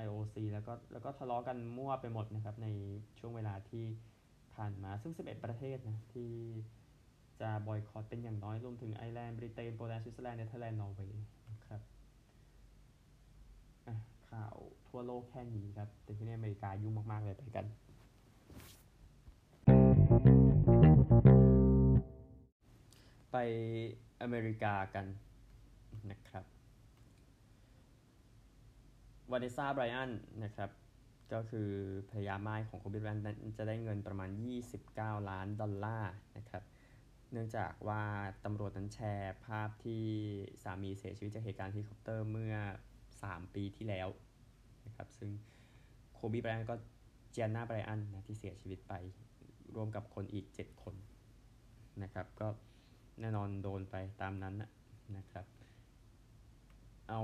[0.04, 2.68] IOC แล้วก็แล้วก็ทะเลาะกันมั่วไปหมดนะครับใน
[3.18, 3.84] ช่วงเวลาที่
[4.54, 6.30] ผ่านมาซึ่ง 11 ประเทศนะที่
[7.40, 11.80] จะบอยคอตเป็นอย่างน้อยรวมถึงไอร์แลนด์บริเตนโปแลนด์สวิตเซอร์แลนด์เนเธอร์แลนด์นอร์เวย์นะครับ
[14.30, 14.54] ข่าว
[14.88, 17.66] ทั่วโลกแค่นี้ครับ แต่ที่นี่อเมริกายุ่งมากๆเลยไปกัน
[23.32, 23.36] ไป
[24.22, 25.06] อเมริกากัน
[26.10, 26.44] นะครับ
[29.30, 30.10] วาเนสซาไบรอันต์
[30.44, 30.70] นะครับ
[31.32, 31.68] ก็คือ
[32.08, 33.18] ภรรยาม่ายของโคบีไบรอันต์
[33.58, 34.30] จะได้เงินประมาณ
[34.78, 36.62] 29 ล้านดอลลาร์นะครับ
[37.32, 38.02] เนื่องจากว่า
[38.44, 40.04] ตำรวจนั้นแชร์ภาพที่
[40.62, 42.54] สามีเสียชีวิตจากเหตุการณ์เฮลิคอปเตอร์เมื่อ
[43.08, 44.08] 3 ปีที่แล้ว
[44.86, 45.30] นะครับซึ่ง
[46.14, 46.74] โคบีไบรอันต์ก็
[47.30, 48.94] เจียนาไบรอันต์นะที่เสียชีวิตไป
[49.74, 50.94] รวมกับคนอีก 7 คน
[52.02, 52.48] นะครับก็
[53.20, 54.54] แน่นอนโดนไปตามนั้น
[55.16, 55.46] นะครับ
[57.08, 57.22] เอา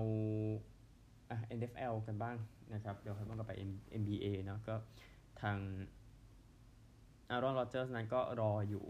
[1.31, 2.37] อะ NFL กันบ้าง
[2.75, 3.53] นะครับ เดี๋ยวเราต้องกลับไป
[4.01, 4.75] NBA เนาะก็
[5.42, 5.59] ทาง
[7.31, 8.85] อารอนโรเจอร์สนั้นก็รออยู่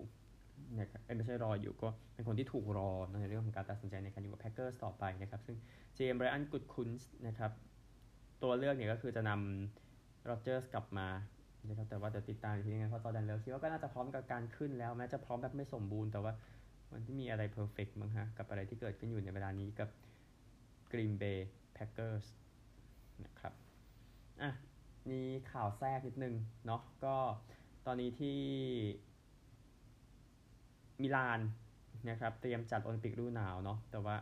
[0.80, 2.90] นะครับไม่ใช่รออยู่ก็เป็นคนที่ถูกรอ
[3.20, 5.56] ในเรื่องของการตัดสินใจในการอยู่กับแพ็กเกอร์สต่อไปนะครับ ซึ่ง
[5.96, 7.52] GM ไบรอันกูเทคุนสต์นะครับ
[8.42, 11.08] ตัวเลือกเนี่ยก็คือจะนำโรเจอร์สกลับมา
[11.68, 16.32] นะครับแต่ว่าจะติดตามอีกทีนึงเพราะจอร์แดนเลิฟคิดว่าก็น่าจะพร้อมกับการขึ้นแล้วแม้จะพร้อมแบบไม่สมบูรณ์แต่ว่า
[16.92, 19.88] มันไม่มีอะไร perfect มั้งฮะกับอะไรที่เกิดขึ้นอยู่ในเวลานี้กับ
[20.92, 21.38] Green Bay
[21.76, 22.26] Packers
[23.24, 23.52] นะครับ
[24.42, 24.50] อะ
[25.10, 25.20] มี
[25.52, 26.34] ข่าวแทรกนิดนึง
[26.66, 27.16] เนาะก็
[27.86, 28.38] ตอนนี้ที่
[31.02, 31.40] มิลาน
[32.10, 34.16] นะครับเตรียมจัดโอลิมปิกฤดูหนาวเนาะแต่ว่า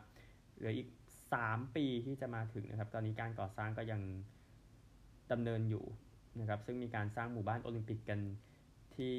[0.56, 0.88] เหลืออีก
[1.32, 4.00] 3 ปีที่จะมาถึงนะครับ ตอนนี้การก่อสร้างก็ยัง
[5.32, 5.84] ดำเนินอยู่
[6.40, 8.20] นะครับ ซึ่งมีการสร้างหมู่บ้านโอลิมปิกกัน
[8.96, 9.16] ที่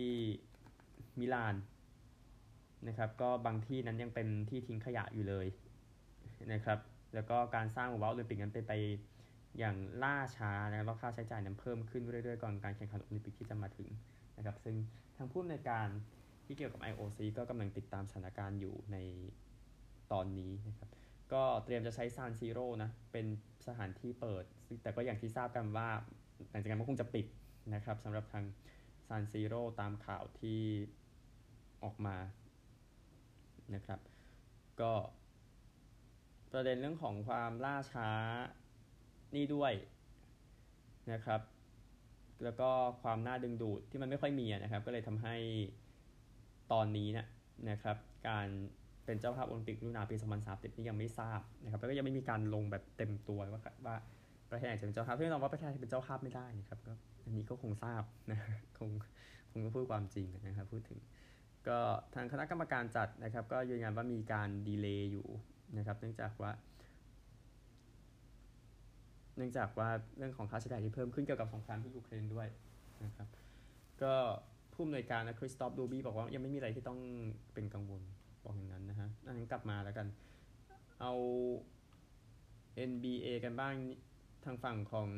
[1.20, 1.56] มิลาน
[2.88, 5.48] นะครับ ก็บางที่นั้นยังเป็นที่ทิ้งขยะอยู่เลย
[6.54, 6.80] นะครับ
[7.13, 8.74] แล้วก็การสร้างหมู่บ้านโอลิมปิกนั้นเป็นไป
[9.60, 13.89] อย่างล่าช้านะครับแล้วค่าใช้จ่ายนั้นเพิ่มขึ้นเรื่อยๆก่อนการแข่งขันโอลิมปิกที่จะมาถึง
[14.38, 14.76] นะครับ ซึ่ง
[15.18, 15.88] ทางผู้อำนวยการ
[16.46, 18.98] ที่เกี่ยวกับ IOC ก็กำลังติดตามสถานการณ์อยู่ใน
[20.12, 20.90] ตอนนี้นะครับ
[21.34, 23.26] ก็เตรียมจะใช้ซานซีโร่นะ เป็น
[23.68, 24.44] สถานที่เปิด
[24.82, 25.90] แต่ก็อย่างที่ทราบกันว่า
[26.52, 27.26] หลังจากนั้นก็คงจะปิด
[27.74, 28.46] นะครับสำหรับทาง
[29.08, 30.62] ซานซีโร่ตามข่าวที่
[31.84, 32.18] ออกมา
[33.76, 34.00] นะครับ
[34.82, 34.94] ก็
[36.52, 38.10] ประเด็นเรื่องของความล่าช้า
[39.36, 39.74] นี่ด้วย
[41.12, 41.42] นะครับ
[42.44, 42.70] แล้วก็
[43.02, 45.36] ความน่าดึงดูดที่มันไม่ค่อยมีนะครับ ก็เลยทำให้
[46.71, 47.28] ตอนนี้นะ
[47.69, 47.97] นะครับ
[48.28, 48.47] การ
[49.06, 53.95] เป็นเจ้าภาพโอลิมปิกฤดูหนาวปี 2030 นี่ยังไม่ทราบนะครับแล้วก็ยังไม่มีการลงแบบเต็มตัวว่าว่า
[54.51, 58.39] ประเทศไหนจะเป็นเจ้าภาพที่เราว่าประเทศไทยเป็นเจ้าภาพไม่ได้นะครับก็อันนี้ก็คงทราบนะ
[58.78, 58.89] คง
[59.51, 60.99] คงต้องพูดความจริงนะครับพูดถึง
[61.67, 61.80] ก็
[62.15, 65.28] ทางคณะกรรมการจัดนะครับ ก็ยืนยันว่ามีการดีเลย์อยู่
[65.78, 66.51] นะครับเนื่องจากว่า
[69.38, 72.47] เนื่องจากว่าเรื่องของค่าใช้จ่ายที่เพิ่มขึ้นเกี่ยวกับสงครามที่ยูเครนด้วย
[73.06, 73.28] นะครับ
[74.04, 74.13] ก็
[74.76, 77.00] ผู้อำนวยการนะคริสตอฟดูบี้บอกว่ายังไม่มีอะไรที่ต้อง
[77.54, 78.02] เป็นกังวล
[78.44, 80.08] บอกอย่างนั้นนะฮะอันนั้นกลับมาแล้วกัน
[81.02, 81.14] เอา
[82.90, 83.76] NBA กันบ้าง
[84.46, 85.10] ทางฝั่งของ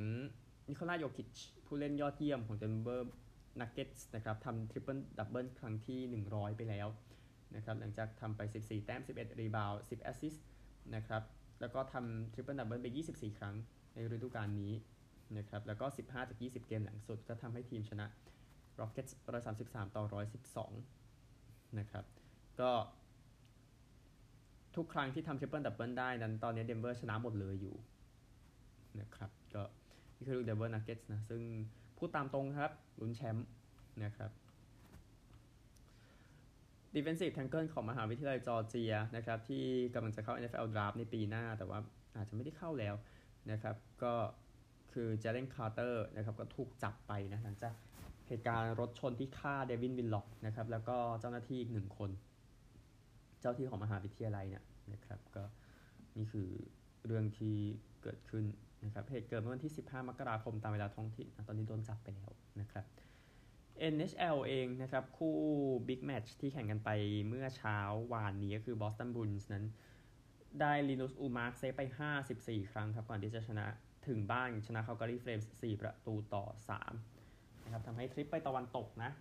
[0.69, 1.31] นิโคลาโยคิช
[1.65, 6.87] ผู้เล่นยอดเยี่ยมของ Denver Nuggets นะครับทำ triple double ครั้งที่ 100 ไปแล้ว
[7.55, 10.45] นะครับหลังจากทำไป 14 แต้ม 11 rebound 10 assist
[10.95, 11.23] นะครับ
[11.59, 13.55] แล้วก็ทำ triple double ไป 24 ครั้ง
[13.93, 14.73] ในฤดูกาลนี้
[15.37, 18.05] นะครับแล้วก็ 15 จาก 20 เกมหลังสุดก็ทำให้ทีมชนะ
[18.81, 19.11] Rockets
[19.53, 20.03] 133 ต่อ
[20.71, 22.05] 112 นะครับ
[22.59, 22.71] ก็
[24.75, 27.75] ทุกครั้งที่ทำ triple double ได้นั้นตอนนี้เดนเวอร์ชนะหมดเลยอยู่
[28.99, 29.63] นะครับ ก็
[30.17, 31.41] นี่คือลูก Denver Nuggets นะ ซึ่ง
[31.97, 33.47] พูดตามตรงครับลุ้นแชมป์
[34.03, 34.31] นะครับ
[36.93, 41.79] Defensive Tackle ของมหาวิทยาลัยจอร์เจียนะครับ ที่กำลังจะเข้า NFL Draft ในปีหน้า แต่ว่า
[42.15, 42.95] อาจจะไม่ได้เข้าแล้ว
[43.51, 44.13] นะครับ ก็
[44.93, 47.73] คือเจเลนคาร์เตอร์นะครับ ก็ถูกจับไปนะหลังจาก
[48.27, 52.11] เหตุการณ์รถชนที่ฆ่าเดวินวินล็อกนะครับ แล้วก็เจ้าหน้าที่อีกหนึ่งคน
[53.41, 54.63] เจ้าที่ของมหาวิทยาลัยเนี่ย
[54.93, 55.43] นะครับ ก็
[56.17, 56.49] นี่คือ
[57.05, 57.55] เรื่องที่
[58.03, 58.45] เกิดขึ้น
[58.83, 62.29] นะครับ เหตุเกิดเมื่อวันที่ 15 มกราคมตามเวลาท้องถิ่นะตอนนี้โดนจับไปแล้ว
[62.61, 62.85] นะครับ
[63.93, 65.35] NHL เองนะครับ คู่
[65.87, 66.89] big match ที่แข่งกันไป
[67.27, 67.77] เมื่อเช้า
[68.13, 69.65] วานนี้ก็คือ Boston Bruins นั้น
[70.61, 71.81] ได้ลินุสอูมาร์ก save ไป
[72.27, 73.65] 54 ครั้งครับ ก่อนที่จะชนะ
[74.07, 76.45] ถึงบ้านชนะ Calgary Flames 4ประตูต่อ
[76.81, 77.16] 3
[77.67, 79.11] นะครับทำให้ทริปไปตะวันตกนะ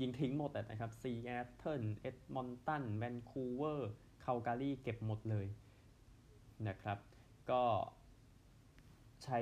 [0.00, 3.92] ยิงทิ้งหมดแต่นะครับซีแอตเทิลเอ็ดมอนตันแวนคูเวอร์
[4.24, 5.46] คาลการีเก็บหมดเลย
[6.68, 6.98] นะครับ
[7.50, 7.62] ก็
[9.24, 9.40] ใช้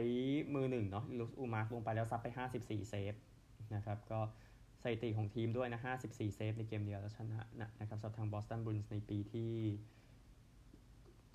[0.54, 2.28] มือหนึ่งเนาะลินุสอูมาร์กลงไปแล้ว save ไป
[2.60, 3.14] 54 save
[3.74, 4.20] นะครับก็
[4.82, 9.52] สถิติของทีมด้วยนะ 54 save ในเกมเดียวแล้วชนะนะนะครับสำหรับทางบอสตันบ u ลส์ในปีที่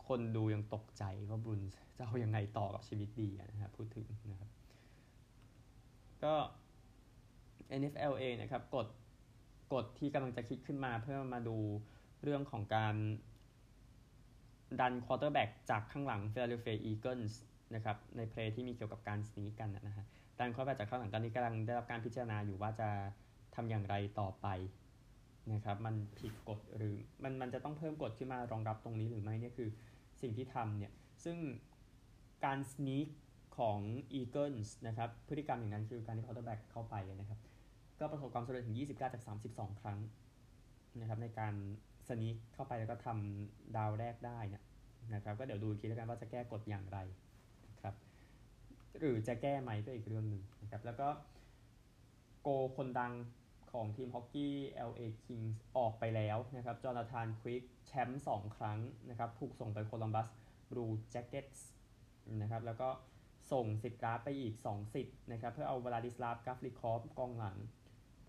[0.07, 4.49] คนดูยังตกใจว่าบ u ลส์จะเอาอยังไงต่อกับชีวิตดีนะครับพูดถึงนะครับ
[6.23, 6.35] ก็
[7.79, 8.87] NFL เองนะครับกฎ
[9.73, 11.57] กฎที่กำลังจะคิดขึ้นมาเพื่อมาดู
[12.23, 12.95] เรื่องของการ
[14.79, 17.33] ดัน quarterback จากข้างหลัง Philadelphia Eagles
[17.75, 20.05] นะครับใน play ที่มีเกี่ยวกับการ sneakันนะฮะ
[20.39, 22.89] ดัน quarterback จากข้างหลังตอนนี้กำลังได้รับการพิจารณาอยู่ว่าจะ
[23.55, 24.47] ทำอย่างไรต่อไป
[25.53, 29.69] นะครับมันผิดกฎหรือมันมันจะต้องเพิ่มกฎขึ้นมารองรับตรงนี้หรือไม่เนี่ยคือ
[30.21, 30.91] สิ่งที่ทำเนี่ย
[31.23, 31.37] ซึ่ง
[32.45, 33.07] การ sneak
[33.57, 33.79] ของ
[34.19, 37.39] Eagles นะครับพฤติกรรมอย่างนั้นคือการที่ quarterback เข้าไปนะครับ
[37.99, 39.99] ก็ประสบความสำเร็จถึง 29 จาก 32 ครั้ง
[40.99, 41.53] นะครับในการ
[42.07, 44.63] sneak เข้าไปแล้วก็ทำ down แรกได้นะ
[45.13, 46.97] นะครับ ก็เดี๋ยวดูอีกทีแล้วกันว่าจะแก้กฎอย่างไร
[47.69, 47.93] นะครับ
[48.99, 51.07] หรือจะแก้ไหมก็อีกเรื่องหนึ่งนะครับ แล้วก็
[52.41, 53.13] goal คนดัง
[53.71, 54.55] ของทีมฮอกกี้
[54.89, 60.27] LA Kings ออกไปแล้วนะครับ จอนาธานควิกแชมป์2ครั้งนะครับ ถูกส่งไป Columbus
[60.71, 61.67] Blue Jackets
[62.41, 62.89] นะครับ แล้วก็
[63.51, 67.57] ส่งสิทธิ์ draft ไปอีก 2 สิทธิ์นะครับ เพื่อเอาวลาดิสลาฟกาฟลิคอฟกองหลัง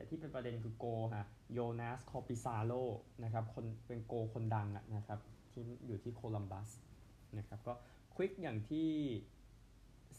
[0.01, 0.85] แต่ที่เป็นประเด็นคือ goal
[1.15, 2.73] ฮะโยนาสคอปิซาโล
[3.25, 5.19] นะครับคนเป็น goal คนดังอะนะครับ
[5.53, 6.69] ที่อยู่ที่โคลัมบัส
[7.39, 7.73] นะครับก็
[8.15, 8.89] ควิกอย่างที่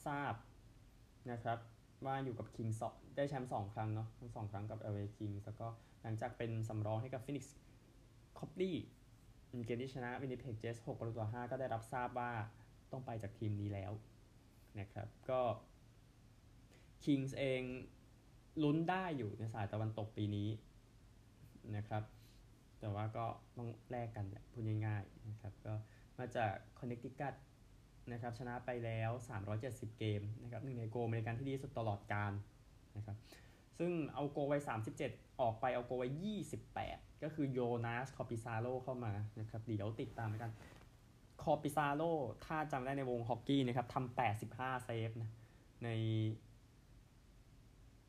[0.05, 0.33] ทราบ
[1.31, 1.57] นะครับ
[2.05, 5.67] ว่าอยู่กับ Kings ได้แชมป์สองครั้งเนาะทั้งสองครั้งกับ LA Kings แล้วก็
[6.01, 7.55] หลังจากเป็นสำรองให้กับฟินิกส์
[8.37, 8.75] คอปลี่
[9.65, 12.31] เกมที่ชนะ Winnipeg Jets 6ประตูต่อ5ก็ได้รับทราบว่า
[12.91, 13.91] ต้องไปจากทีมนี้แล้ว
[14.79, 15.41] นะครับก็
[17.03, 17.63] Kings เอง
[18.63, 20.49] ลุ้นได้อยู่ในสายตะวันตกปีนี้
[21.75, 22.03] นะครับ
[22.79, 23.25] แต่ว่าก็
[23.57, 25.73] ต้องแลกกันพูดง่ายๆนะครับ ก็
[26.19, 27.33] มาจากคอนเน c ติคัต
[28.11, 29.11] นะครับชนะไปแล้ว
[29.55, 32.31] 370 เกมนะครับหนึ่งใน goal ในการที่ดีสุดตลอดกาล
[32.97, 33.17] นะครับ
[33.79, 34.57] ซึ่งเอา goal ไว้
[34.99, 36.09] 37 ออกไปเอา goal ไว้
[36.65, 40.51] 28 ก็คือโยนาสคอปิซาโลเข้ามานะครับเดี๋ยวติดตามกัน
[41.43, 42.03] คอปิซาโล
[42.45, 45.29] ถ้าจำได้ในวงฮอกกี้นะครับทำ85 เซฟนะ
[45.83, 45.89] ใน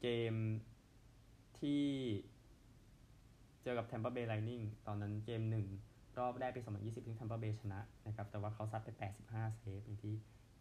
[0.03, 0.35] เกม
[1.59, 1.85] ที่
[3.62, 5.67] เจอกับ Tampa Bay Lightning ตอนนั้นเกมหนึ่ง
[6.19, 8.88] รอบแรกปี 2020ที่ Tampa Bay ชนะนะครับ แต่ว่าเขาซัดไป
[9.25, 10.15] 85 เซฟอย่างที่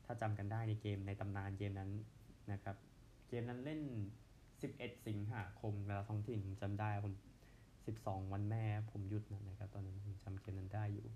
[0.06, 1.92] ถ้าจำกันได้ในเกมในตำนานเกมนั้น
[2.52, 2.76] นะครับ
[3.30, 3.82] เกมนั้นเล่น
[4.44, 7.16] 11 สิงหาคมเวลาท้องถิ่นจำได้ผม
[7.74, 11.08] 12 วันแม่ผมหยุดนะครับ ตอนนั้นผมจำเกมนั้นได้อยู่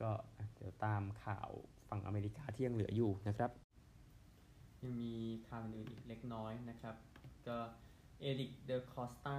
[0.00, 0.10] ก็
[0.54, 1.50] เดี๋ยวตามข่าว
[1.88, 3.50] ฝั่งอเมริกาที่ยังเหลืออยู่นะครับ
[4.82, 5.12] ยังมี
[5.48, 6.96] ข่าวอื่นอีกเล็กน้อยนะครับ
[7.48, 7.58] ก็
[8.20, 9.38] เอริกเดอคอสตา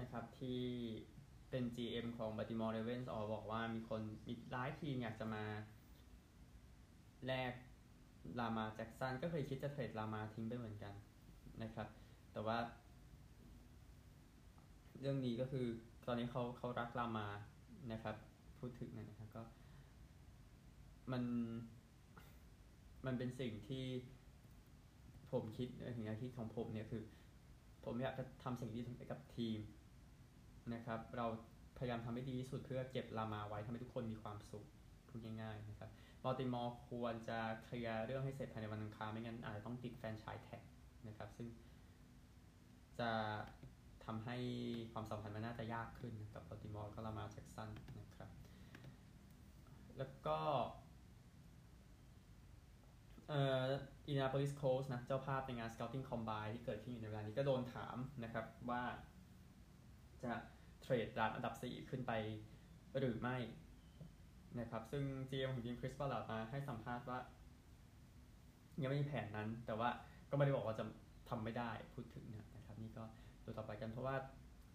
[0.00, 0.60] นะครับที่
[1.50, 5.44] เป็น GM ของ Baltimore Ravens ออบอกว่ามีคนมีหลายทีมอยากจะมา
[7.26, 7.52] แลก
[8.40, 10.94] ลามาแจ็กสันก็เคยคิดจะเทรดลามาทิ้งไปเหมือนกัน
[11.62, 11.88] นะครับ
[12.32, 12.58] แต่ว่า
[15.00, 15.66] เรื่องนี้ก็คือ
[16.06, 17.26] ตอนนี้เขาเขารักลามา
[17.92, 18.16] นะครับ
[18.58, 19.42] พูดถึงนะครับก็
[21.12, 21.22] มัน
[23.06, 23.84] มันเป็นสิ่งที่
[25.32, 27.02] ผมคิดถึงอาทิตของผมเนี่ยคือ
[27.84, 29.58] ผมอยากจะทำสิ่งที่ทำกับทีม
[30.74, 31.26] นะครับ เรา
[31.78, 34.64] พยายามทำให้ดีที่สุดเพื่อเก็บลามาไว้ทำให้ทุกคนมีความสุข
[35.08, 35.90] พูดง่ายๆนะครับ
[36.24, 40.62] บอติมอร์ควรจะเคลียร์เรื่องให้เสร็จภายในวันอังคารไม่งั้นอาจจะต้องติด franchise tag
[41.08, 41.48] นะครับ ซึ่ง
[43.00, 43.10] จะ
[44.04, 44.36] ทำให้
[44.92, 47.70] ความสัมพันธ์มันน่าจะยากขึ้นกับบัลติมอร์กับลามาร์แจ็กสัน
[48.00, 48.30] นะครับ
[49.98, 50.38] แล้วก็
[53.28, 53.66] เอ่อ
[54.08, 58.82] Indianapolis Colts นะเจ้าภาพในงาน Scouting Combine ที่เกิดขึ้นอยู่ในเวลานี้ก็โดนถามนะครับว่า
[60.24, 60.32] จะ
[60.82, 62.12] trade draft อันดับ 4 ขึ้นไป
[62.98, 63.36] หรือไม่
[64.60, 67.18] นะครับ ซึ่ง GM ของทีมคริสบอลาดมาให้สัมภาษณ์ว่า
[68.82, 69.90] ยังไม่มีแผนนั้น แต่ว่า
[70.30, 70.84] ก็ไม่ได้บอกว่าจะ
[71.28, 72.24] ทำไม่ได้พูดถึง
[72.56, 73.04] นะครับนี่ก็
[73.44, 74.16] ดูต่อไปกันเพราะว่า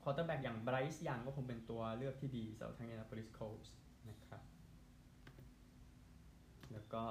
[0.01, 3.67] quarterback อย่างไบรซ์ยังก็คงเป็นตัวเลือกที่ดีสำหรับทาง Indianapolis Colts
[4.09, 4.41] นะครับ
[6.73, 7.03] แล้วก็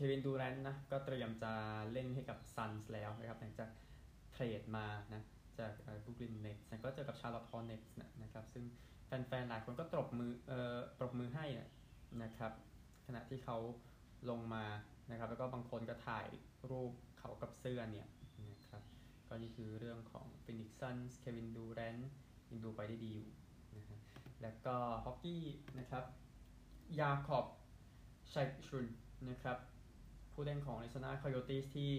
[0.00, 1.52] เควินดูแรนนะก็เตรียมจะ
[1.92, 3.70] เล่นให้กับ Suns แล้วนะครับหลังจาก
[4.32, 5.22] trade มานะ
[5.58, 5.72] จาก
[6.04, 7.80] Brooklyn Nets ก็เจอกับ Charlotte Hornets
[8.22, 8.64] นะครับซึ่ง
[9.06, 11.46] แฟนๆหลายคนก็ตบมือเอ่อปรบมือให้
[12.22, 12.52] นะครับ
[13.06, 13.56] ขณะที่เขา
[14.30, 14.64] ลงมา
[15.10, 16.26] นะครับแล้วก็บางคนก็ถ่าย
[16.70, 18.08] รูปเขากับเสื้อเนี่ย
[18.50, 18.82] นะครับ
[19.28, 21.96] ก็นี่คือเรื่องของ Phoenix Suns เควินดูแรน
[22.50, 23.28] ยังดูไปได้ดีอยู่
[23.76, 23.98] นะฮะ
[24.42, 25.44] แล้วก็ฮอกกี้
[25.78, 26.04] นะครับ
[27.00, 27.46] ยาขอบ
[28.32, 28.86] ชัยชุน
[29.30, 29.58] นะครับ
[30.40, 31.92] ผู้เล่นของ Arizona Coyotes ที่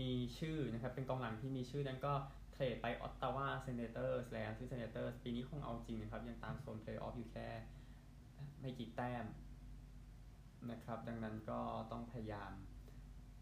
[0.00, 2.12] มีชื่อนะครับ เป็นกองหลังที่มีชื่อนั้นก็
[2.52, 7.48] เทรดไปออตตาวา Senators แล้วซึ่ง Senators ปีนี้คงเอาจริงนะครับ ยังตามโซนเพลย์ออฟอยู่แค่
[8.60, 9.24] ไม่กี่แต้ม
[10.70, 11.60] นะครับ ดังนั้นก็
[11.92, 12.52] ต้องพยายาม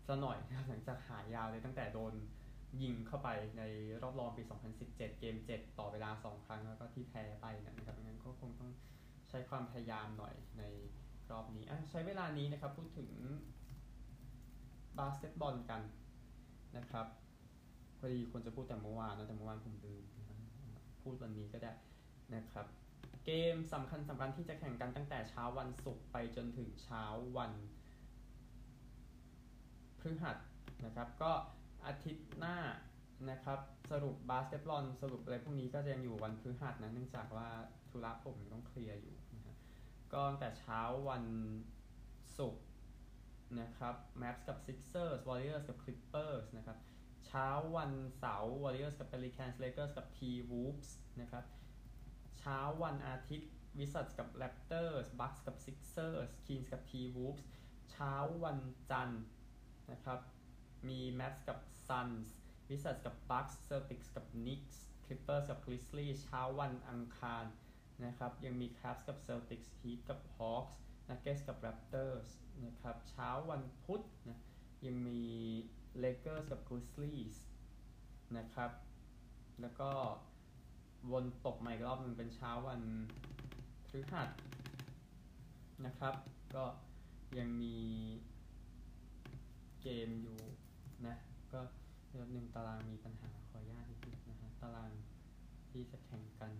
[0.06, 2.14] ซะหน่อยหลังจากหายยาวเลยตั้งแต่โดน
[2.82, 3.28] ยิงเข้าไป
[3.58, 3.62] ใน
[4.02, 4.42] รอบรองปี
[4.76, 8.70] 2017 เกม 7 ต่อเวลา 2 ครั้งแล้วก็ที่แพ้ไปนะครับงั้นก็คงต้อง
[9.28, 10.64] ใช้ความพยายามหน่อยใน
[11.30, 13.10] รอบนี้ใช้เวลานี้นะครับ พูดถึง
[14.98, 15.82] บาสเกตบอลกัน
[16.76, 17.06] นะครับ
[17.98, 20.04] พอดีควรจะพูดแต่เมื่อวานนะแต่เมื่อวานผมลืม
[21.02, 21.72] พูดวันนี้ก็ได้
[22.34, 22.66] นะครับ
[23.24, 27.04] เกมสำคัญสำคัญที่จะแข่งกันตั้งแต่เช้าวันศุกร์ไปจนถึงเช้า
[27.36, 27.52] วัน
[30.00, 30.36] พฤหัส
[30.84, 31.32] นะครับ ก็
[31.86, 32.56] อาทิตย์หน้า
[33.30, 33.58] นะครับ
[33.90, 37.48] สรุปบาสเกตบอลสรุปอะไรพวกนี้ก็จะยังอยู่วันพฤหัสนะเนื่องจากว่า
[37.88, 39.58] ธุระผมต้องเคลียร์อยู่นะ
[40.12, 41.24] ก็ตั้งแต่เช้าวัน
[42.38, 42.64] ศุกร์
[43.60, 46.78] นะครับ Maps กับ Sixers Warriors กับ Clippers นะครับ
[47.26, 50.18] เช้าวันเสาร์ Warriors กับ Pelicans Lakers กับ T
[50.50, 51.44] Wolves นะครับ
[52.38, 57.44] เช้าวันอาทิตย์ Wizards กับ Raptors Bucks กับ Sixers Kings กับ T Wolves
[57.90, 58.58] เช้าวัน
[58.90, 59.22] จันทร์
[59.90, 60.20] นะครับ
[60.88, 62.26] มี Mavs กับ Suns
[62.68, 67.44] Wizards กับ Bucks Celtics กับ Knicks Clippers กับ Grizzlies เช้าวันอังคาร
[68.04, 70.72] นะครับ ยังมี Cavs กับ Celtics Heat กับ Hawks
[71.08, 72.30] Nuggets กับ Raptors
[72.62, 74.38] นะครับเช้าวันพุธนะ
[74.86, 75.22] ยังมี
[75.98, 77.36] เลเกอร์สกับ Grizzlies
[78.36, 78.70] นะครับ
[79.60, 79.90] แล้วก็
[81.12, 82.82] วนตกใหม่รอบหนึ่งเป็นเช้าวัน
[83.86, 84.30] พฤหัส
[85.86, 86.14] นะครับ
[86.54, 86.64] ก็
[87.38, 87.76] ยังมี
[89.82, 90.38] เกมอยู่
[91.06, 91.16] นะ
[91.52, 91.60] ก็
[92.18, 94.90] รองหนึ่งตารางมีปัญหาขออนุญาตนิดนึงนะฮะตาราง
[95.70, 96.52] ที่จะแข่งกัน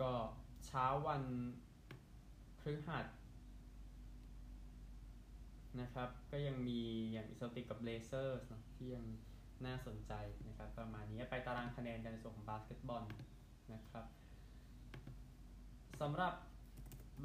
[0.00, 0.12] ก็
[0.66, 1.22] เช้าวัน
[2.62, 3.06] พฤหัส
[5.80, 6.80] นะครับ ก็ยังมี
[7.12, 9.04] อย่าง Celtics กับ Blazers นะที่ยัง
[9.66, 10.12] น่าสนใจ
[10.48, 13.02] นะครับ ประมาณนี้ไปตารางคะแนนกันในส่วนของบาสเกตบอล
[13.74, 14.04] นะครับ
[16.00, 16.34] สำหรับ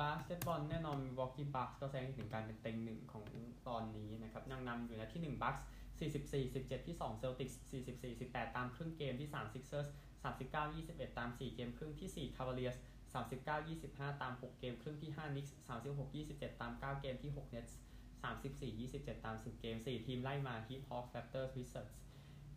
[0.02, 3.24] บาสเกตบอลแน่นอนวอ k กี้บัคก็แสดงห้ถึงการเป็นเต็งหนึ่งของ
[3.68, 5.56] ตอนนี้นะครับยังนำอยู่นะที่ 1 Bucks
[6.00, 7.56] 44 17 ที่ 2 Celtics
[7.88, 9.88] 44 18 ตามครึ่งเกมที่ 3 Sixers
[10.24, 12.78] 39 21 ตาม 4 เกมครึ่งที่ 4 Cavaliers
[13.18, 17.74] 39 25 ตาม 6 เกม ครึ่งที่5 Knicks 36 27 ตาม 9 เกมที่6 Nets
[18.24, 21.94] 34 27 ตาม 10 เกม 4 ทีมไล่มา Heat Hawks Raptors Wizards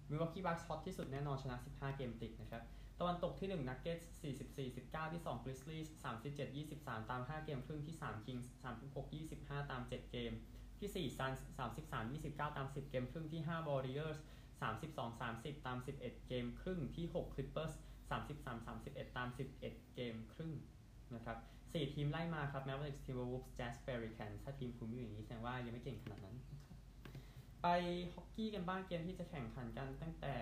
[0.09, 2.63] Milwaukee Bucks ฮอตที่สุดแน่นอนชนะ 15 เกมติดนะครับ
[3.01, 4.05] ตะวันตกที่1 Nuggets
[4.47, 5.89] 44 19 ที่2 Grizzlies
[6.29, 8.47] 37 23 ตาม 5 เกม ครึ่งที่3 Kings
[8.85, 9.05] 36
[9.37, 10.33] 25 ตาม 7 เกม
[10.79, 14.19] ที่4 Suns 33 29 ตาม 10 เกม ครึ่งที่5 Warriors
[14.63, 17.73] 32 30 ตาม 11 เกม ครึ่งที่6 Clippers
[18.11, 19.29] 33 31 ตาม
[19.61, 19.61] 11
[19.95, 20.53] เกมครึ่ง
[21.15, 21.39] นะครับ
[21.71, 26.37] 4ทีมไล่มาครับ Mavericks Timberwolves Jazz Pelicans ถ้าทีมคุณอยู่อย่างนี้แสดงว่ายังไม่เก่งขนาดนั้น
[27.63, 27.67] ไป
[28.15, 30.37] ฮอกกี้กันบ้างเกมที่จะแข่งขันกันตั้งแต่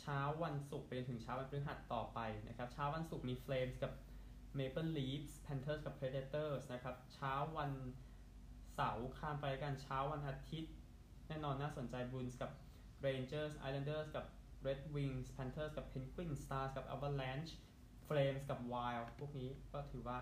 [0.00, 3.92] เช้าวันศุกร์ไปถึงเช้าวันพฤหัสต่อไปนะครับเช้าวันศุกร์มี Flames กับ
[4.58, 7.70] Maple Leafs Panthers กับ Predators นะครับเช้าวัน
[8.74, 10.72] เสาร์ข้ามไปกันเช้าวันอาทิตย์
[11.28, 12.50] แน่นอนน่าสนใจ Bruins กับ
[13.06, 14.24] Rangers Islanders กับ
[14.66, 17.52] Red Wings Panthers กับ Penguin Stars กับ Avalanche
[18.08, 20.18] Flames กับ Wild พวกนี้ก็ถือว่า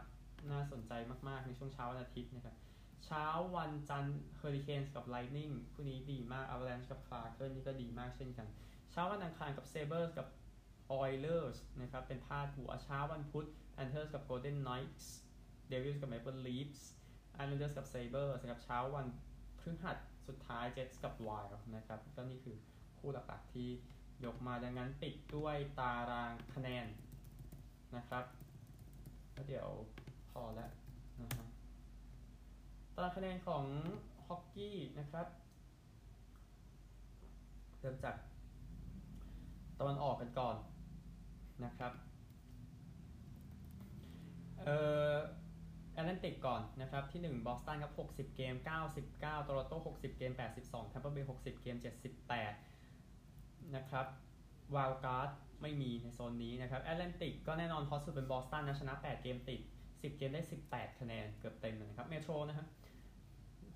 [0.50, 0.92] น่าสนใจ
[1.28, 2.56] มาก ๆ ในช่วงเช้าวันอาทิตย์นะครับ
[3.04, 3.26] เช้า
[3.56, 8.48] วันจันทร์ Hurricanes กับ Lightning คู่นี้ดีมาก Avalanche กับ Kraken นี่ก็ดีมากเช่นกัน
[8.92, 10.26] เช้าวันอังคารกับ Sabres กับ
[11.02, 15.06] Oilers นะครับเป็นพาดหัวเช้าวันพุธ Panthers กับ Golden Knights
[15.70, 16.82] Devils กับ Maple Leafs
[17.42, 19.06] Islanders กับ Sabres นะครับเช้าวัน
[19.60, 19.96] พฤหัส
[20.28, 22.56] สุดท้าย Jets กับ Wild นะครับก็นี่คือ
[22.98, 23.68] คู่หลักๆที่
[24.24, 26.86] ยกมาดังนั้นปิดด้วยตารางคะแนน
[27.96, 28.24] นะครับ
[29.34, 29.68] ก็เดี๋ยว
[30.30, 30.70] พอแล้ว
[31.20, 31.46] นะฮะ
[32.94, 33.64] ตารางคะแนนของ
[34.26, 35.26] ฮอกกี้นะครับ
[37.80, 38.16] เริ่มจาก
[39.78, 40.56] ตะวันออกกันก่อน
[41.64, 41.92] นะครับ
[44.60, 44.76] เอ่
[45.12, 45.14] อ
[45.92, 48.54] แอตแลนติกก่อนนะครับ ที่ 1บอสตันครับ 60 เกม
[49.00, 51.76] 99 โตโรโต้60 เกม 82แทมเปอร์เบย์60 เกม
[52.22, 52.73] 78
[53.76, 54.06] นะครับ
[54.74, 55.30] wild card
[55.62, 62.66] ไม่มีในโซนนี้นะครับแอตแลนติกก็แน่นอนฮอตสุดเป็นบอสตันนะชนะ 8 เกมติด 10 เกมได้ 18 คะแนน เกือบเต็มเลยนะครับเมโทรนะครับ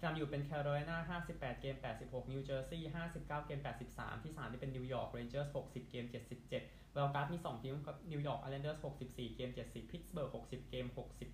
[0.03, 6.05] นำอยู่เป็นแคโรไลนา58 เกม 86 นิวเจอร์ซีย์59 เกม 83 ที่ 3 ที่เป็นนิวยอร์กเรนเจอร์ส60 เกม
[6.51, 10.87] 77 wild card มี 2 ทีมครับนิวยอร์กไอแลนเดอร์ส64 เกม 70 พิตต์สเบิร์ก60 เกม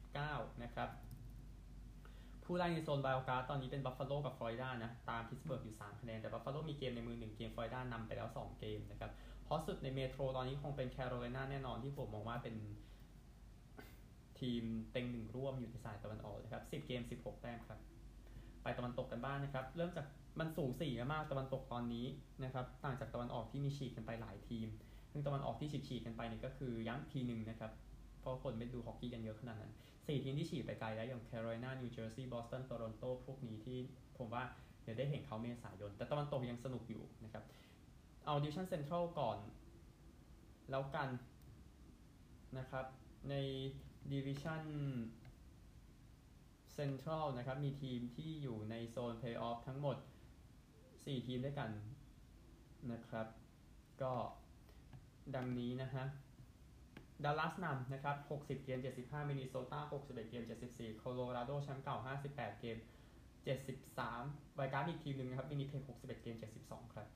[0.07, 0.89] 69 นะครับ
[2.45, 9.11] ผู้ไล่ในโซน wild card ตอนนี้เป็นบัฟฟาโลกับฟลอริดานะ ตามพิตต์สเบิร์กอยู่ 3 คะแนน แต่บัฟฟาโลมีเกมในมือ 1 เกม ฟลอริดานำไปแล้ว 2 เกมนะครับ
[9.49, 12.55] ฮอตสุดในเมโทรตอนนี้คงเป็นแคโรไลนาแน่นอนที่ผมมองว่าเป็น
[14.41, 17.81] ทีมเต็งหนึ่งร่วมอยู่ในสายตะวันออกนะครับ 10 เกม 16 แต้มครับ
[18.63, 20.07] ไปตะวันตกกันบ้างนะครับ เริ่มจาก
[20.39, 22.07] มันสูสีกันมากตะวันตกตอนนี้
[22.45, 24.69] นะครับ ต่างจากตะวันออกที่มีฉีกกันไปหลายทีม
[25.13, 27.73] ซึ่งตะวันออกที่ฉีกๆกันไปเนี่ยก็คือย้ำทีหนึ่งนะครับ
[28.21, 29.73] เพราะคนไม่ดูฮอกกี้กันเยอะขนาดนั้น
[30.07, 33.79] สี่ทีมที่ฉีกไปไกลแล้วอย่างแคโรไลนานิวเจอร์ซีย์บอสตันโตรอนโตพวกนี้ที่
[34.19, 34.43] ผมว่า
[34.83, 37.45] เดี๋ยวได้เห็นเขาเมษายน แต่ตะวันตกยังสนุกอยู่นะครับ
[38.25, 39.39] เอาดิวิชั่นเซ็นทรัลก่อน
[40.71, 41.09] แล้วกัน
[42.59, 42.87] นะครับ
[43.31, 43.35] ใน
[44.13, 44.63] ดิวิชั่น
[46.73, 49.97] เซ็นทรัลนะครับ มีทีมที่อยู่ในโซนเพลย์ออฟทั้งหมด
[50.57, 51.71] 4 ทีมด้วยกัน
[52.93, 53.27] นะครับ
[54.03, 54.13] ก็
[55.37, 56.05] ดังนี้นะฮะ
[57.25, 61.97] ดัลลัสนำนะครับ 60 เกม 75 มินนิโซตา 61 เกม 74 โคโลราโดแชมป์เก่า
[62.31, 62.77] 58 เกม
[63.67, 67.07] 73 wild card อีกทีมหนึ่งนะครับวินนิเพก61 เกม 72 ครับ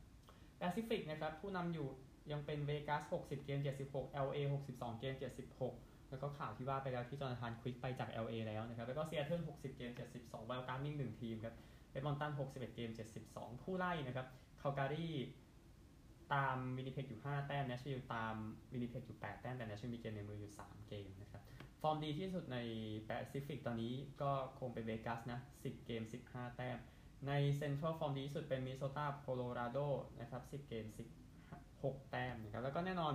[0.59, 1.89] แปซิฟิกนะครับ ผู้นำอยู่
[2.33, 4.39] ยังเป็นเวกัส 60 เกม 76 LA
[4.71, 5.15] 62 เกม
[5.63, 11.55] 76 แล้วก็ข่าวที่ว่าไปแล้วที่ Jonathan Quick ไปจาก LA แล้วนะครับ แล้วก็เซียเทิล60 เกม 72 wild card มีหนึ่งทีมครับ
[11.91, 12.91] เอดมอนตัน 61 เกม
[13.27, 14.27] 72 ผู้ไล่นะครับ
[14.63, 15.09] คาลการี
[16.35, 18.35] ตามวินนิเพกอยู่ 5 แต้มเนชวิลตาม
[18.73, 21.43] วินนิเพกอยู่ 8 แต้มแต่เนชวิลมีเกมในมืออยู่ 3 เกมนะครับ
[21.83, 22.59] ฟอร์มดีที่สุดใน
[23.07, 26.79] แปซิฟิกตอนนี้ก็คงเป็นเวกัสนะ 10 เกม 15 แต้ม
[27.29, 29.79] ในเซ็นทรัลฟอร์มดีที่สุดเป็นมินนิโซตาโคโลราโด
[30.21, 30.85] นะครับ 10 เกม
[31.47, 33.15] 16 แต้มนะครับแล้วก็แน่นอน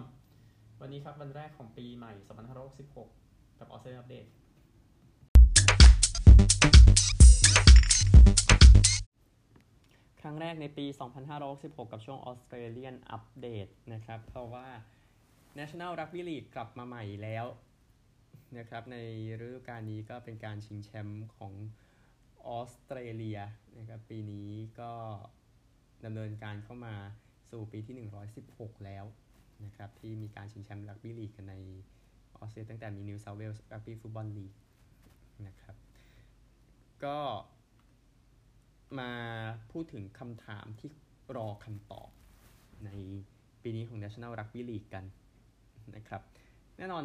[0.77, 2.13] วันนี้ครับวันแรกของปีใหม่
[2.85, 4.25] 2566 กับออสเตรเลียอัปเดต
[10.25, 10.85] ครั้งแรกในปี
[11.39, 14.67] 2566 กับช่วง Australian Update นะครับ เพราะว่า
[15.59, 17.45] National Rugby League กลับมาใหม่แล้ว
[18.57, 18.97] นะครับ ใน
[19.45, 21.53] ฤดูกาลนี้ก็เป็นการชิงแชมป์ของ
[22.47, 23.39] ออสเตรเลีย
[23.77, 24.49] นะครับ ปีนี้
[24.79, 24.91] ก็
[26.05, 26.95] ดำเนินการเข้ามา
[27.49, 27.95] สู่ปีที่
[28.41, 29.05] 116 แล้ว
[29.63, 31.55] นะครับ ที่มีการชิงแชมป์รักบี้ลีกกันใน
[32.37, 34.57] ออสเตรเลียตั้งแต่มี New South Wales Rugby Football League
[35.47, 35.75] นะครับ
[37.03, 37.17] ก็
[38.99, 39.11] มา
[39.71, 40.89] พูดถึงคำถามที่
[41.35, 42.09] รอคำตอบ
[42.85, 42.89] ใน
[43.63, 45.05] ปีนี้ของ National Rugby League กัน
[45.95, 46.21] นะครับ
[46.77, 47.03] แน่นอน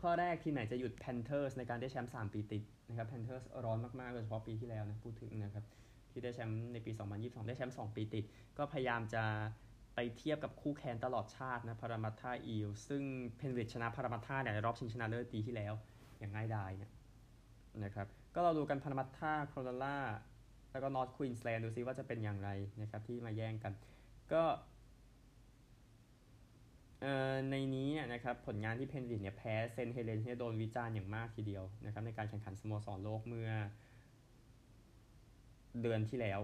[0.00, 5.64] ข้อแรกทีมไหนจะหยุด Panthers ในการได้แชมป์3ปีติดนะครับ Panthers ร้อนมากๆโดยเฉพาะปีที่แล้วนะพูดถึงนะครับ
[6.10, 8.24] ที่ได้แชมป์ในปี 2022 ได้แชมป์2ปีติด
[8.58, 9.24] ก็พยายามจะ
[9.94, 13.02] ไปเทียบกับคู่แข่งตลอดชาตินะพารามัตทาอีลซึ่ง
[13.36, 15.72] เพนริชชนะพารามัตทาเนี่ยในรอบชิงชนะเลิศปีที่แล้ว
[16.18, 16.92] อย่างง่ายดายเนี่ย
[17.84, 19.98] นะครับ ก็เราดูกันพารามัตทาโคโรล่า
[20.72, 22.50] แล้วก็นอร์ทควีนสแลนด์ดูซิว่าจะเป็นอย่างไร
[22.82, 23.72] นะครับที่มาแย่งกัน
[24.32, 24.44] ก็
[27.50, 33.50] ในนี้นะครับผลงานที่เพนริชเนี่ยแพ้เซนเฮเลนเนี่ยโดนวิจารณ์อย่างมากทีเดียวนะครับในการแข่งขันสโมสรโลกเมื่อ
[35.82, 36.40] เดือนที่แล้ว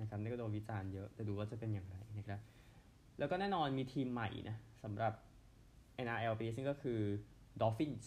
[0.00, 2.40] นะครับนี่ก็โดนวิจารณ์เยอะแต่ดูว่าจะเป็นอย่างไรนะครับ
[3.18, 5.12] แล้วก็แน่นอนมีทีมใหม่นะสำหรับ
[6.04, 7.00] NRL ปีซึ่งก็คือ
[7.60, 8.06] Dolphins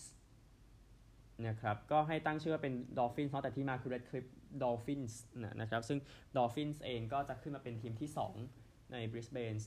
[1.47, 4.25] นะครับก็ให้ตั้งชื่อว่าเป็น Dolphins เนาะแต่ที่มาคือ Red Cliff
[4.63, 5.13] Dolphins
[5.61, 5.99] นะครับซึ่ง
[6.35, 8.09] Dolphins เองก็จะขึ้นมาเป็นทีมที่
[8.51, 9.59] 2 ใน Brisbane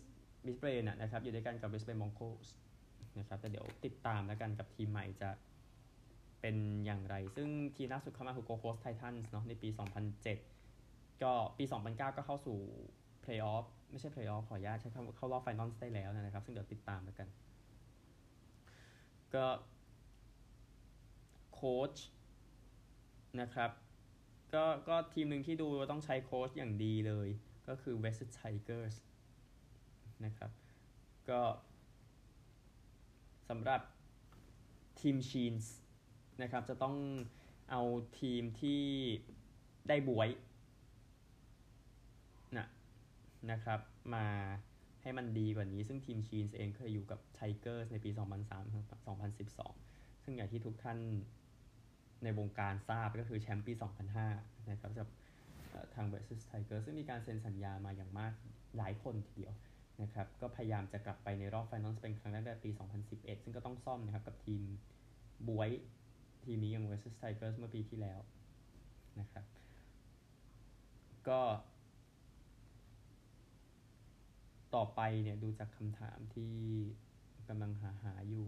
[0.44, 2.48] Brisbane นะครับอยู่ด้วยกันกับ Brisbane Broncos
[3.18, 5.30] นะครับแต่เดี๋ยวติดตามแล้วกันกับทีมใหม่จะ
[6.40, 9.68] เป็นอย่างไร ซึ่งทีมล่าสุดเข้ามาคือ Gold Coast Titans เนาะในปี
[10.46, 12.58] 2007 ก็ปี 2009 ก็เข้าสู่
[13.24, 17.28] Playoff ไม่ใช่ Playoff ขออนุญาตใช้คำเข้ารอบ Finals ได้แล้วนะครับ ซึ่งเดี๋ยวติดตามแล้วกัน
[19.34, 19.46] ก็
[21.52, 21.94] โค้ช
[23.40, 23.70] นะครับ
[24.54, 27.28] ก็ก็ทีมหนึ่งที่ดูต้องใช้โค้ชอย่างดีเลย
[27.68, 28.96] ก็คือ West Tigers
[30.24, 30.50] นะครับ
[31.30, 31.40] ก็
[33.48, 33.80] สำหรับ
[35.00, 35.74] ทีมชีนส์
[36.42, 36.96] นะครับจะต้อง
[37.70, 37.82] เอา
[38.20, 38.82] ทีมที่
[39.88, 40.28] ได้บวย
[42.56, 42.66] นะ
[43.50, 43.80] นะครับ
[44.14, 44.26] มา
[45.02, 48.18] ให้มันดีกว่านี้ ซึ่งทีมชีนส์เองเคยอยู่กับไทเกอร์สในปี 2003
[49.38, 50.98] 2012 ซึ่งอย่างที่ทุกท่าน
[52.24, 53.72] ในวงการทราบก็คือแชมป์ปี
[54.20, 55.08] 2005 นะครับกับ
[55.94, 58.32] ทาง versus Tiger ซึ่งมีการเซ็นสัญญามาอย่างมาก
[58.76, 59.54] หลายคนทีเดียว
[60.02, 62.70] นะครับก็พยายามจะกลับไปในรอบไฟนอลเป็นครั้งแรกในปี
[63.06, 64.62] 2011 ซึ่งก็ต้องซ่อมนะครับกับทีม
[65.48, 65.70] บวย
[66.44, 68.20] ทีมนี้อย่าง versus Tigers เมื่อปีที่แล้ว
[69.20, 69.44] นะครับ
[71.28, 71.40] ก็
[74.74, 76.52] ต่อไปเนี่ยดูจากคำถามที่
[77.48, 78.46] กำลังหาหาอยู่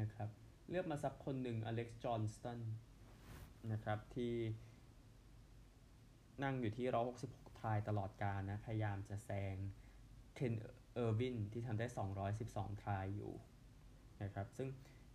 [0.00, 0.28] นะครับ
[0.70, 2.60] เลือกมาสักคนหนึ่งอเล็กซ์จอห์นสตัน
[3.72, 4.34] นะครับที่
[6.42, 6.86] นั่งอยู่ที่
[7.24, 9.56] 166ทายตลอดการนะ พยายามจะแซง
[10.34, 10.54] เคน
[10.94, 11.86] เออร์วินที่ทำได้
[12.36, 13.32] 212 ทายอยู่
[14.22, 14.68] นะครับ ซึ่ง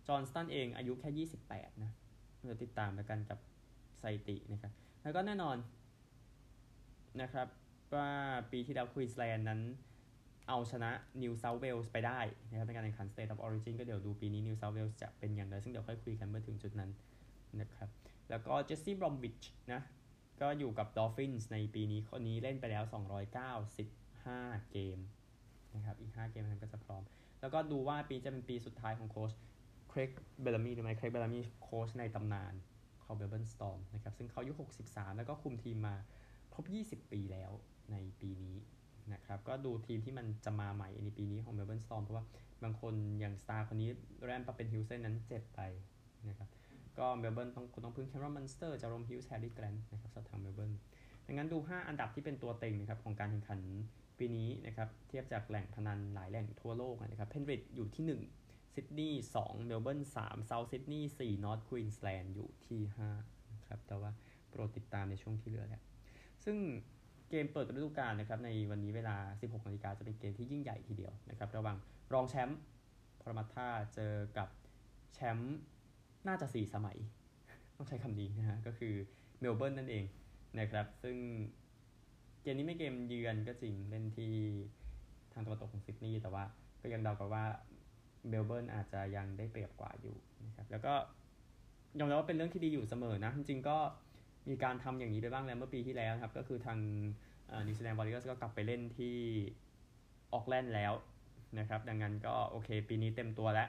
[0.06, 1.92] จอห์นสตันเองอายุแค่ 28 นะ
[2.46, 3.38] เราติดตามแล้วกันกับ
[3.98, 5.56] ไซตินะครับ แล้วก็แน่นอน
[7.22, 7.48] นะครับ
[7.94, 8.10] ว่า
[8.52, 9.60] ปีที่แล้วควีนสแลนด์นั้น
[10.48, 10.90] เอาชนะ
[11.22, 12.20] New South Wales ไปได้
[12.50, 16.90] นะครับในการแข่งขัน State of Origin ก็เดี๋ยวดูปีนี้ New South Wales จะเป็นอย่างไร ซึ่งเดี๋ยวค่อยคุยกันเมื่อถึงจุดนั้น
[17.60, 17.88] นะครับ
[18.30, 19.42] แล้วก็เจสซี่บรอมวิช
[19.72, 19.80] นะ
[20.40, 22.84] ก็อยู่กับ Dolphins ในปีนี้คนนี้เล่นไปแล้ว
[23.52, 24.98] 295 เกม
[25.74, 27.02] นะครับ อีก 5 เกมนั้นก็จะพร้อม
[27.40, 30.10] แล้วก็ดูว่าปีจะเป็นปีสุดท้ายของโค้ชเครก
[30.42, 32.54] เบลลามีหรือไม่เครกเบลลามีโค้ชในตำนาน
[33.04, 34.52] ของเมลเบิร์นสตอมนะครับซึ่งเขาอายุ
[34.86, 35.96] 63 แล้วก็คุมทีมมา
[36.54, 37.50] ครบ 20 ปีแล้ว
[37.92, 38.56] ในปีนี้
[39.12, 42.24] นะครับก็ดูทีมที่มันจะมาใหม่ในปีนี้ของเมลเบิร์นสตอมเพราะว่า
[42.62, 43.90] บางคนอย่างสตาร์คนนี้
[44.24, 45.60] ไรอันปาเปนเฮาเซนนั้นเจ็บไป
[46.28, 46.48] นะครับ
[46.98, 50.72] ก็เมลเบิร์นต้องคุณต้องพึ่งแคมรอนมันสเตอร์จารมฮิวส์แฮร์รี่แกรนท์นะครับสำหรับทางเมลเบิร์น
[51.26, 53.60] ดังนั้นดู 5 อันดับที่เป็นตัวเต็งนะครับของการแข่งขัน
[54.18, 58.04] ปีนี้นะครับเทียบจากแหล่งพนันหลายแหล่งทั่วโลกนะครับเพนริธอยู่ที่
[58.40, 62.80] 1 ซิดนีย์2เมลเบิร์น3เซาท์ซิดนีย์4นอร์ทควีนสแลนด์อยู่ที่
[63.18, 64.10] 5นะครับแต่ว่า
[64.50, 65.82] โปรดติดตามในช่วงที่เหลือแล้ว
[66.44, 66.56] ซึ่ง
[67.34, 71.76] เกมเปิดฤดูกาลนะครับในวันนี้เวลา 16นาฬิกาจะเป็นเกมที่ยิ่งใหญ่ทีเดียวนะครับระหว่าง
[72.12, 72.60] รองแชมป์
[73.20, 74.48] พารามัตตาเจอกับ
[75.14, 75.56] แชมป์
[76.28, 76.98] น่าจะ 4 สมัย
[77.76, 78.94] ต้องใช้คำนี้นะฮะก็คือ
[79.40, 80.04] เมลเบิร์นนั่นเอง
[80.58, 81.16] นะครับซึ่ง
[82.42, 84.32] เกมนี้ไม่เกมเยือนก็จริงเล่นที่
[85.32, 86.44] ทางตะวันตกของซิดนีย์แต่ว่า
[86.82, 87.44] ก็ยังเดากันว่า
[88.28, 90.16] เมลเบิร์นอาจจะยังได้เปรียบกว่าอยู่
[90.46, 90.94] นะครับแล้วก็
[91.98, 93.78] ยอมรับว่าเป็นเรื่องที่ดีอยู่เสมอนะ จริงๆก็
[94.50, 96.78] มีการทำอย่างนี้ไปบ้างแล้วเมื่อปีที่แล้วครับ ก็คือทาง
[97.66, 99.16] นิวซีแลนด์วอริเออร์สก็กลับไปเล่นที่
[100.32, 100.92] ออกแลนด์แล้ว
[101.58, 103.68] นะครับ ดังนั้นก็โอเค ปีนี้เต็มตัวแล้ว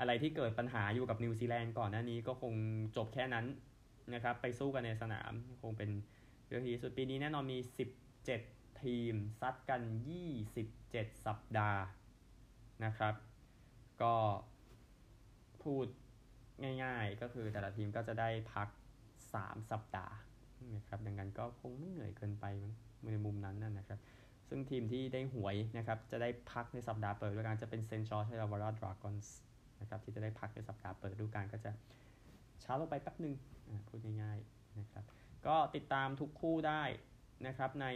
[0.00, 2.54] อะไรที่เกิดปัญหาอยู่กับนิวซีแลนด์ก่อนหน้านี้ก็คง
[2.96, 3.46] จบแค่นั้น
[4.14, 5.32] นะครับ ไปสู้กันในสนาม
[5.62, 5.90] คงเป็น
[6.48, 7.58] เรื่องที่สุดปีนี้แน่นอนมี
[8.20, 9.82] 17 ทีม ซัดกัน
[10.52, 11.82] 27 สัปดาห์
[12.84, 13.14] นะครับ
[14.02, 14.14] ก็
[15.62, 15.86] พูด
[16.82, 18.68] ง่ายๆ ก็คือแต่ละทีมก็จะได้พัก
[19.34, 20.14] 3 สัปดาห์
[20.76, 22.44] นะครับดังนั้นก็คงไม่เหนื่อยเกินไป
[23.04, 24.00] มในมุมนั้นนั่นนะครับ
[24.48, 29.36] ซึ่งทีมที่ได้บายนะครับจะได้พักในสัปดาห์เปิดฤดูกาลจะเป็นเซนต์จอร์จอิลลาวาร์ราดรากอนส์
[29.80, 31.70] นะครับที่จะได้พักในสัปดาห์เปิดฤดูกาลก็จะ
[32.64, 33.34] ช้าลงไปแป๊บหนึ่ง
[33.88, 35.04] พูดง่ายๆนะครับ
[35.46, 36.82] ก็ติดตามทุกคู่ได้
[37.46, 37.86] นะครับใน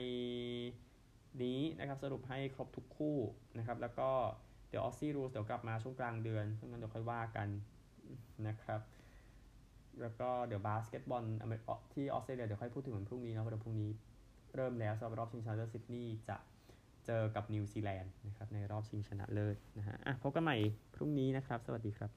[1.43, 3.17] นี้นะครับสรุปให้ครบทุกคู่
[3.59, 4.11] นะครับแล้วก็
[4.69, 7.49] เดี๋ยว Aussie Rules เดี๋ยวกลับมาช่วงกลางเดือนซึ่งนั้นเดี๋ยวค่อยว่ากัน
[8.47, 8.81] นะครับ
[10.03, 11.25] แล้วก็เดี๋ยวบาสเกตบอล
[11.95, 13.91] ที่ออสเตรเลียเดี๋ยวค่อยพูดถึงวันพรุ่งนี้นะเพราะพรุ่งนี้
[14.57, 16.37] เริ่มแล้วสำหรับรอบชิงชนะเลิศซิดนีย์จะ
[17.07, 20.57] เจอกับนิวซีแลนด์นะครับในรอบชิงชนะเลิศนะฮะอะพบกันใหม่
[20.95, 22.11] พรุ่งนี้นะครับ สวัสดีครับ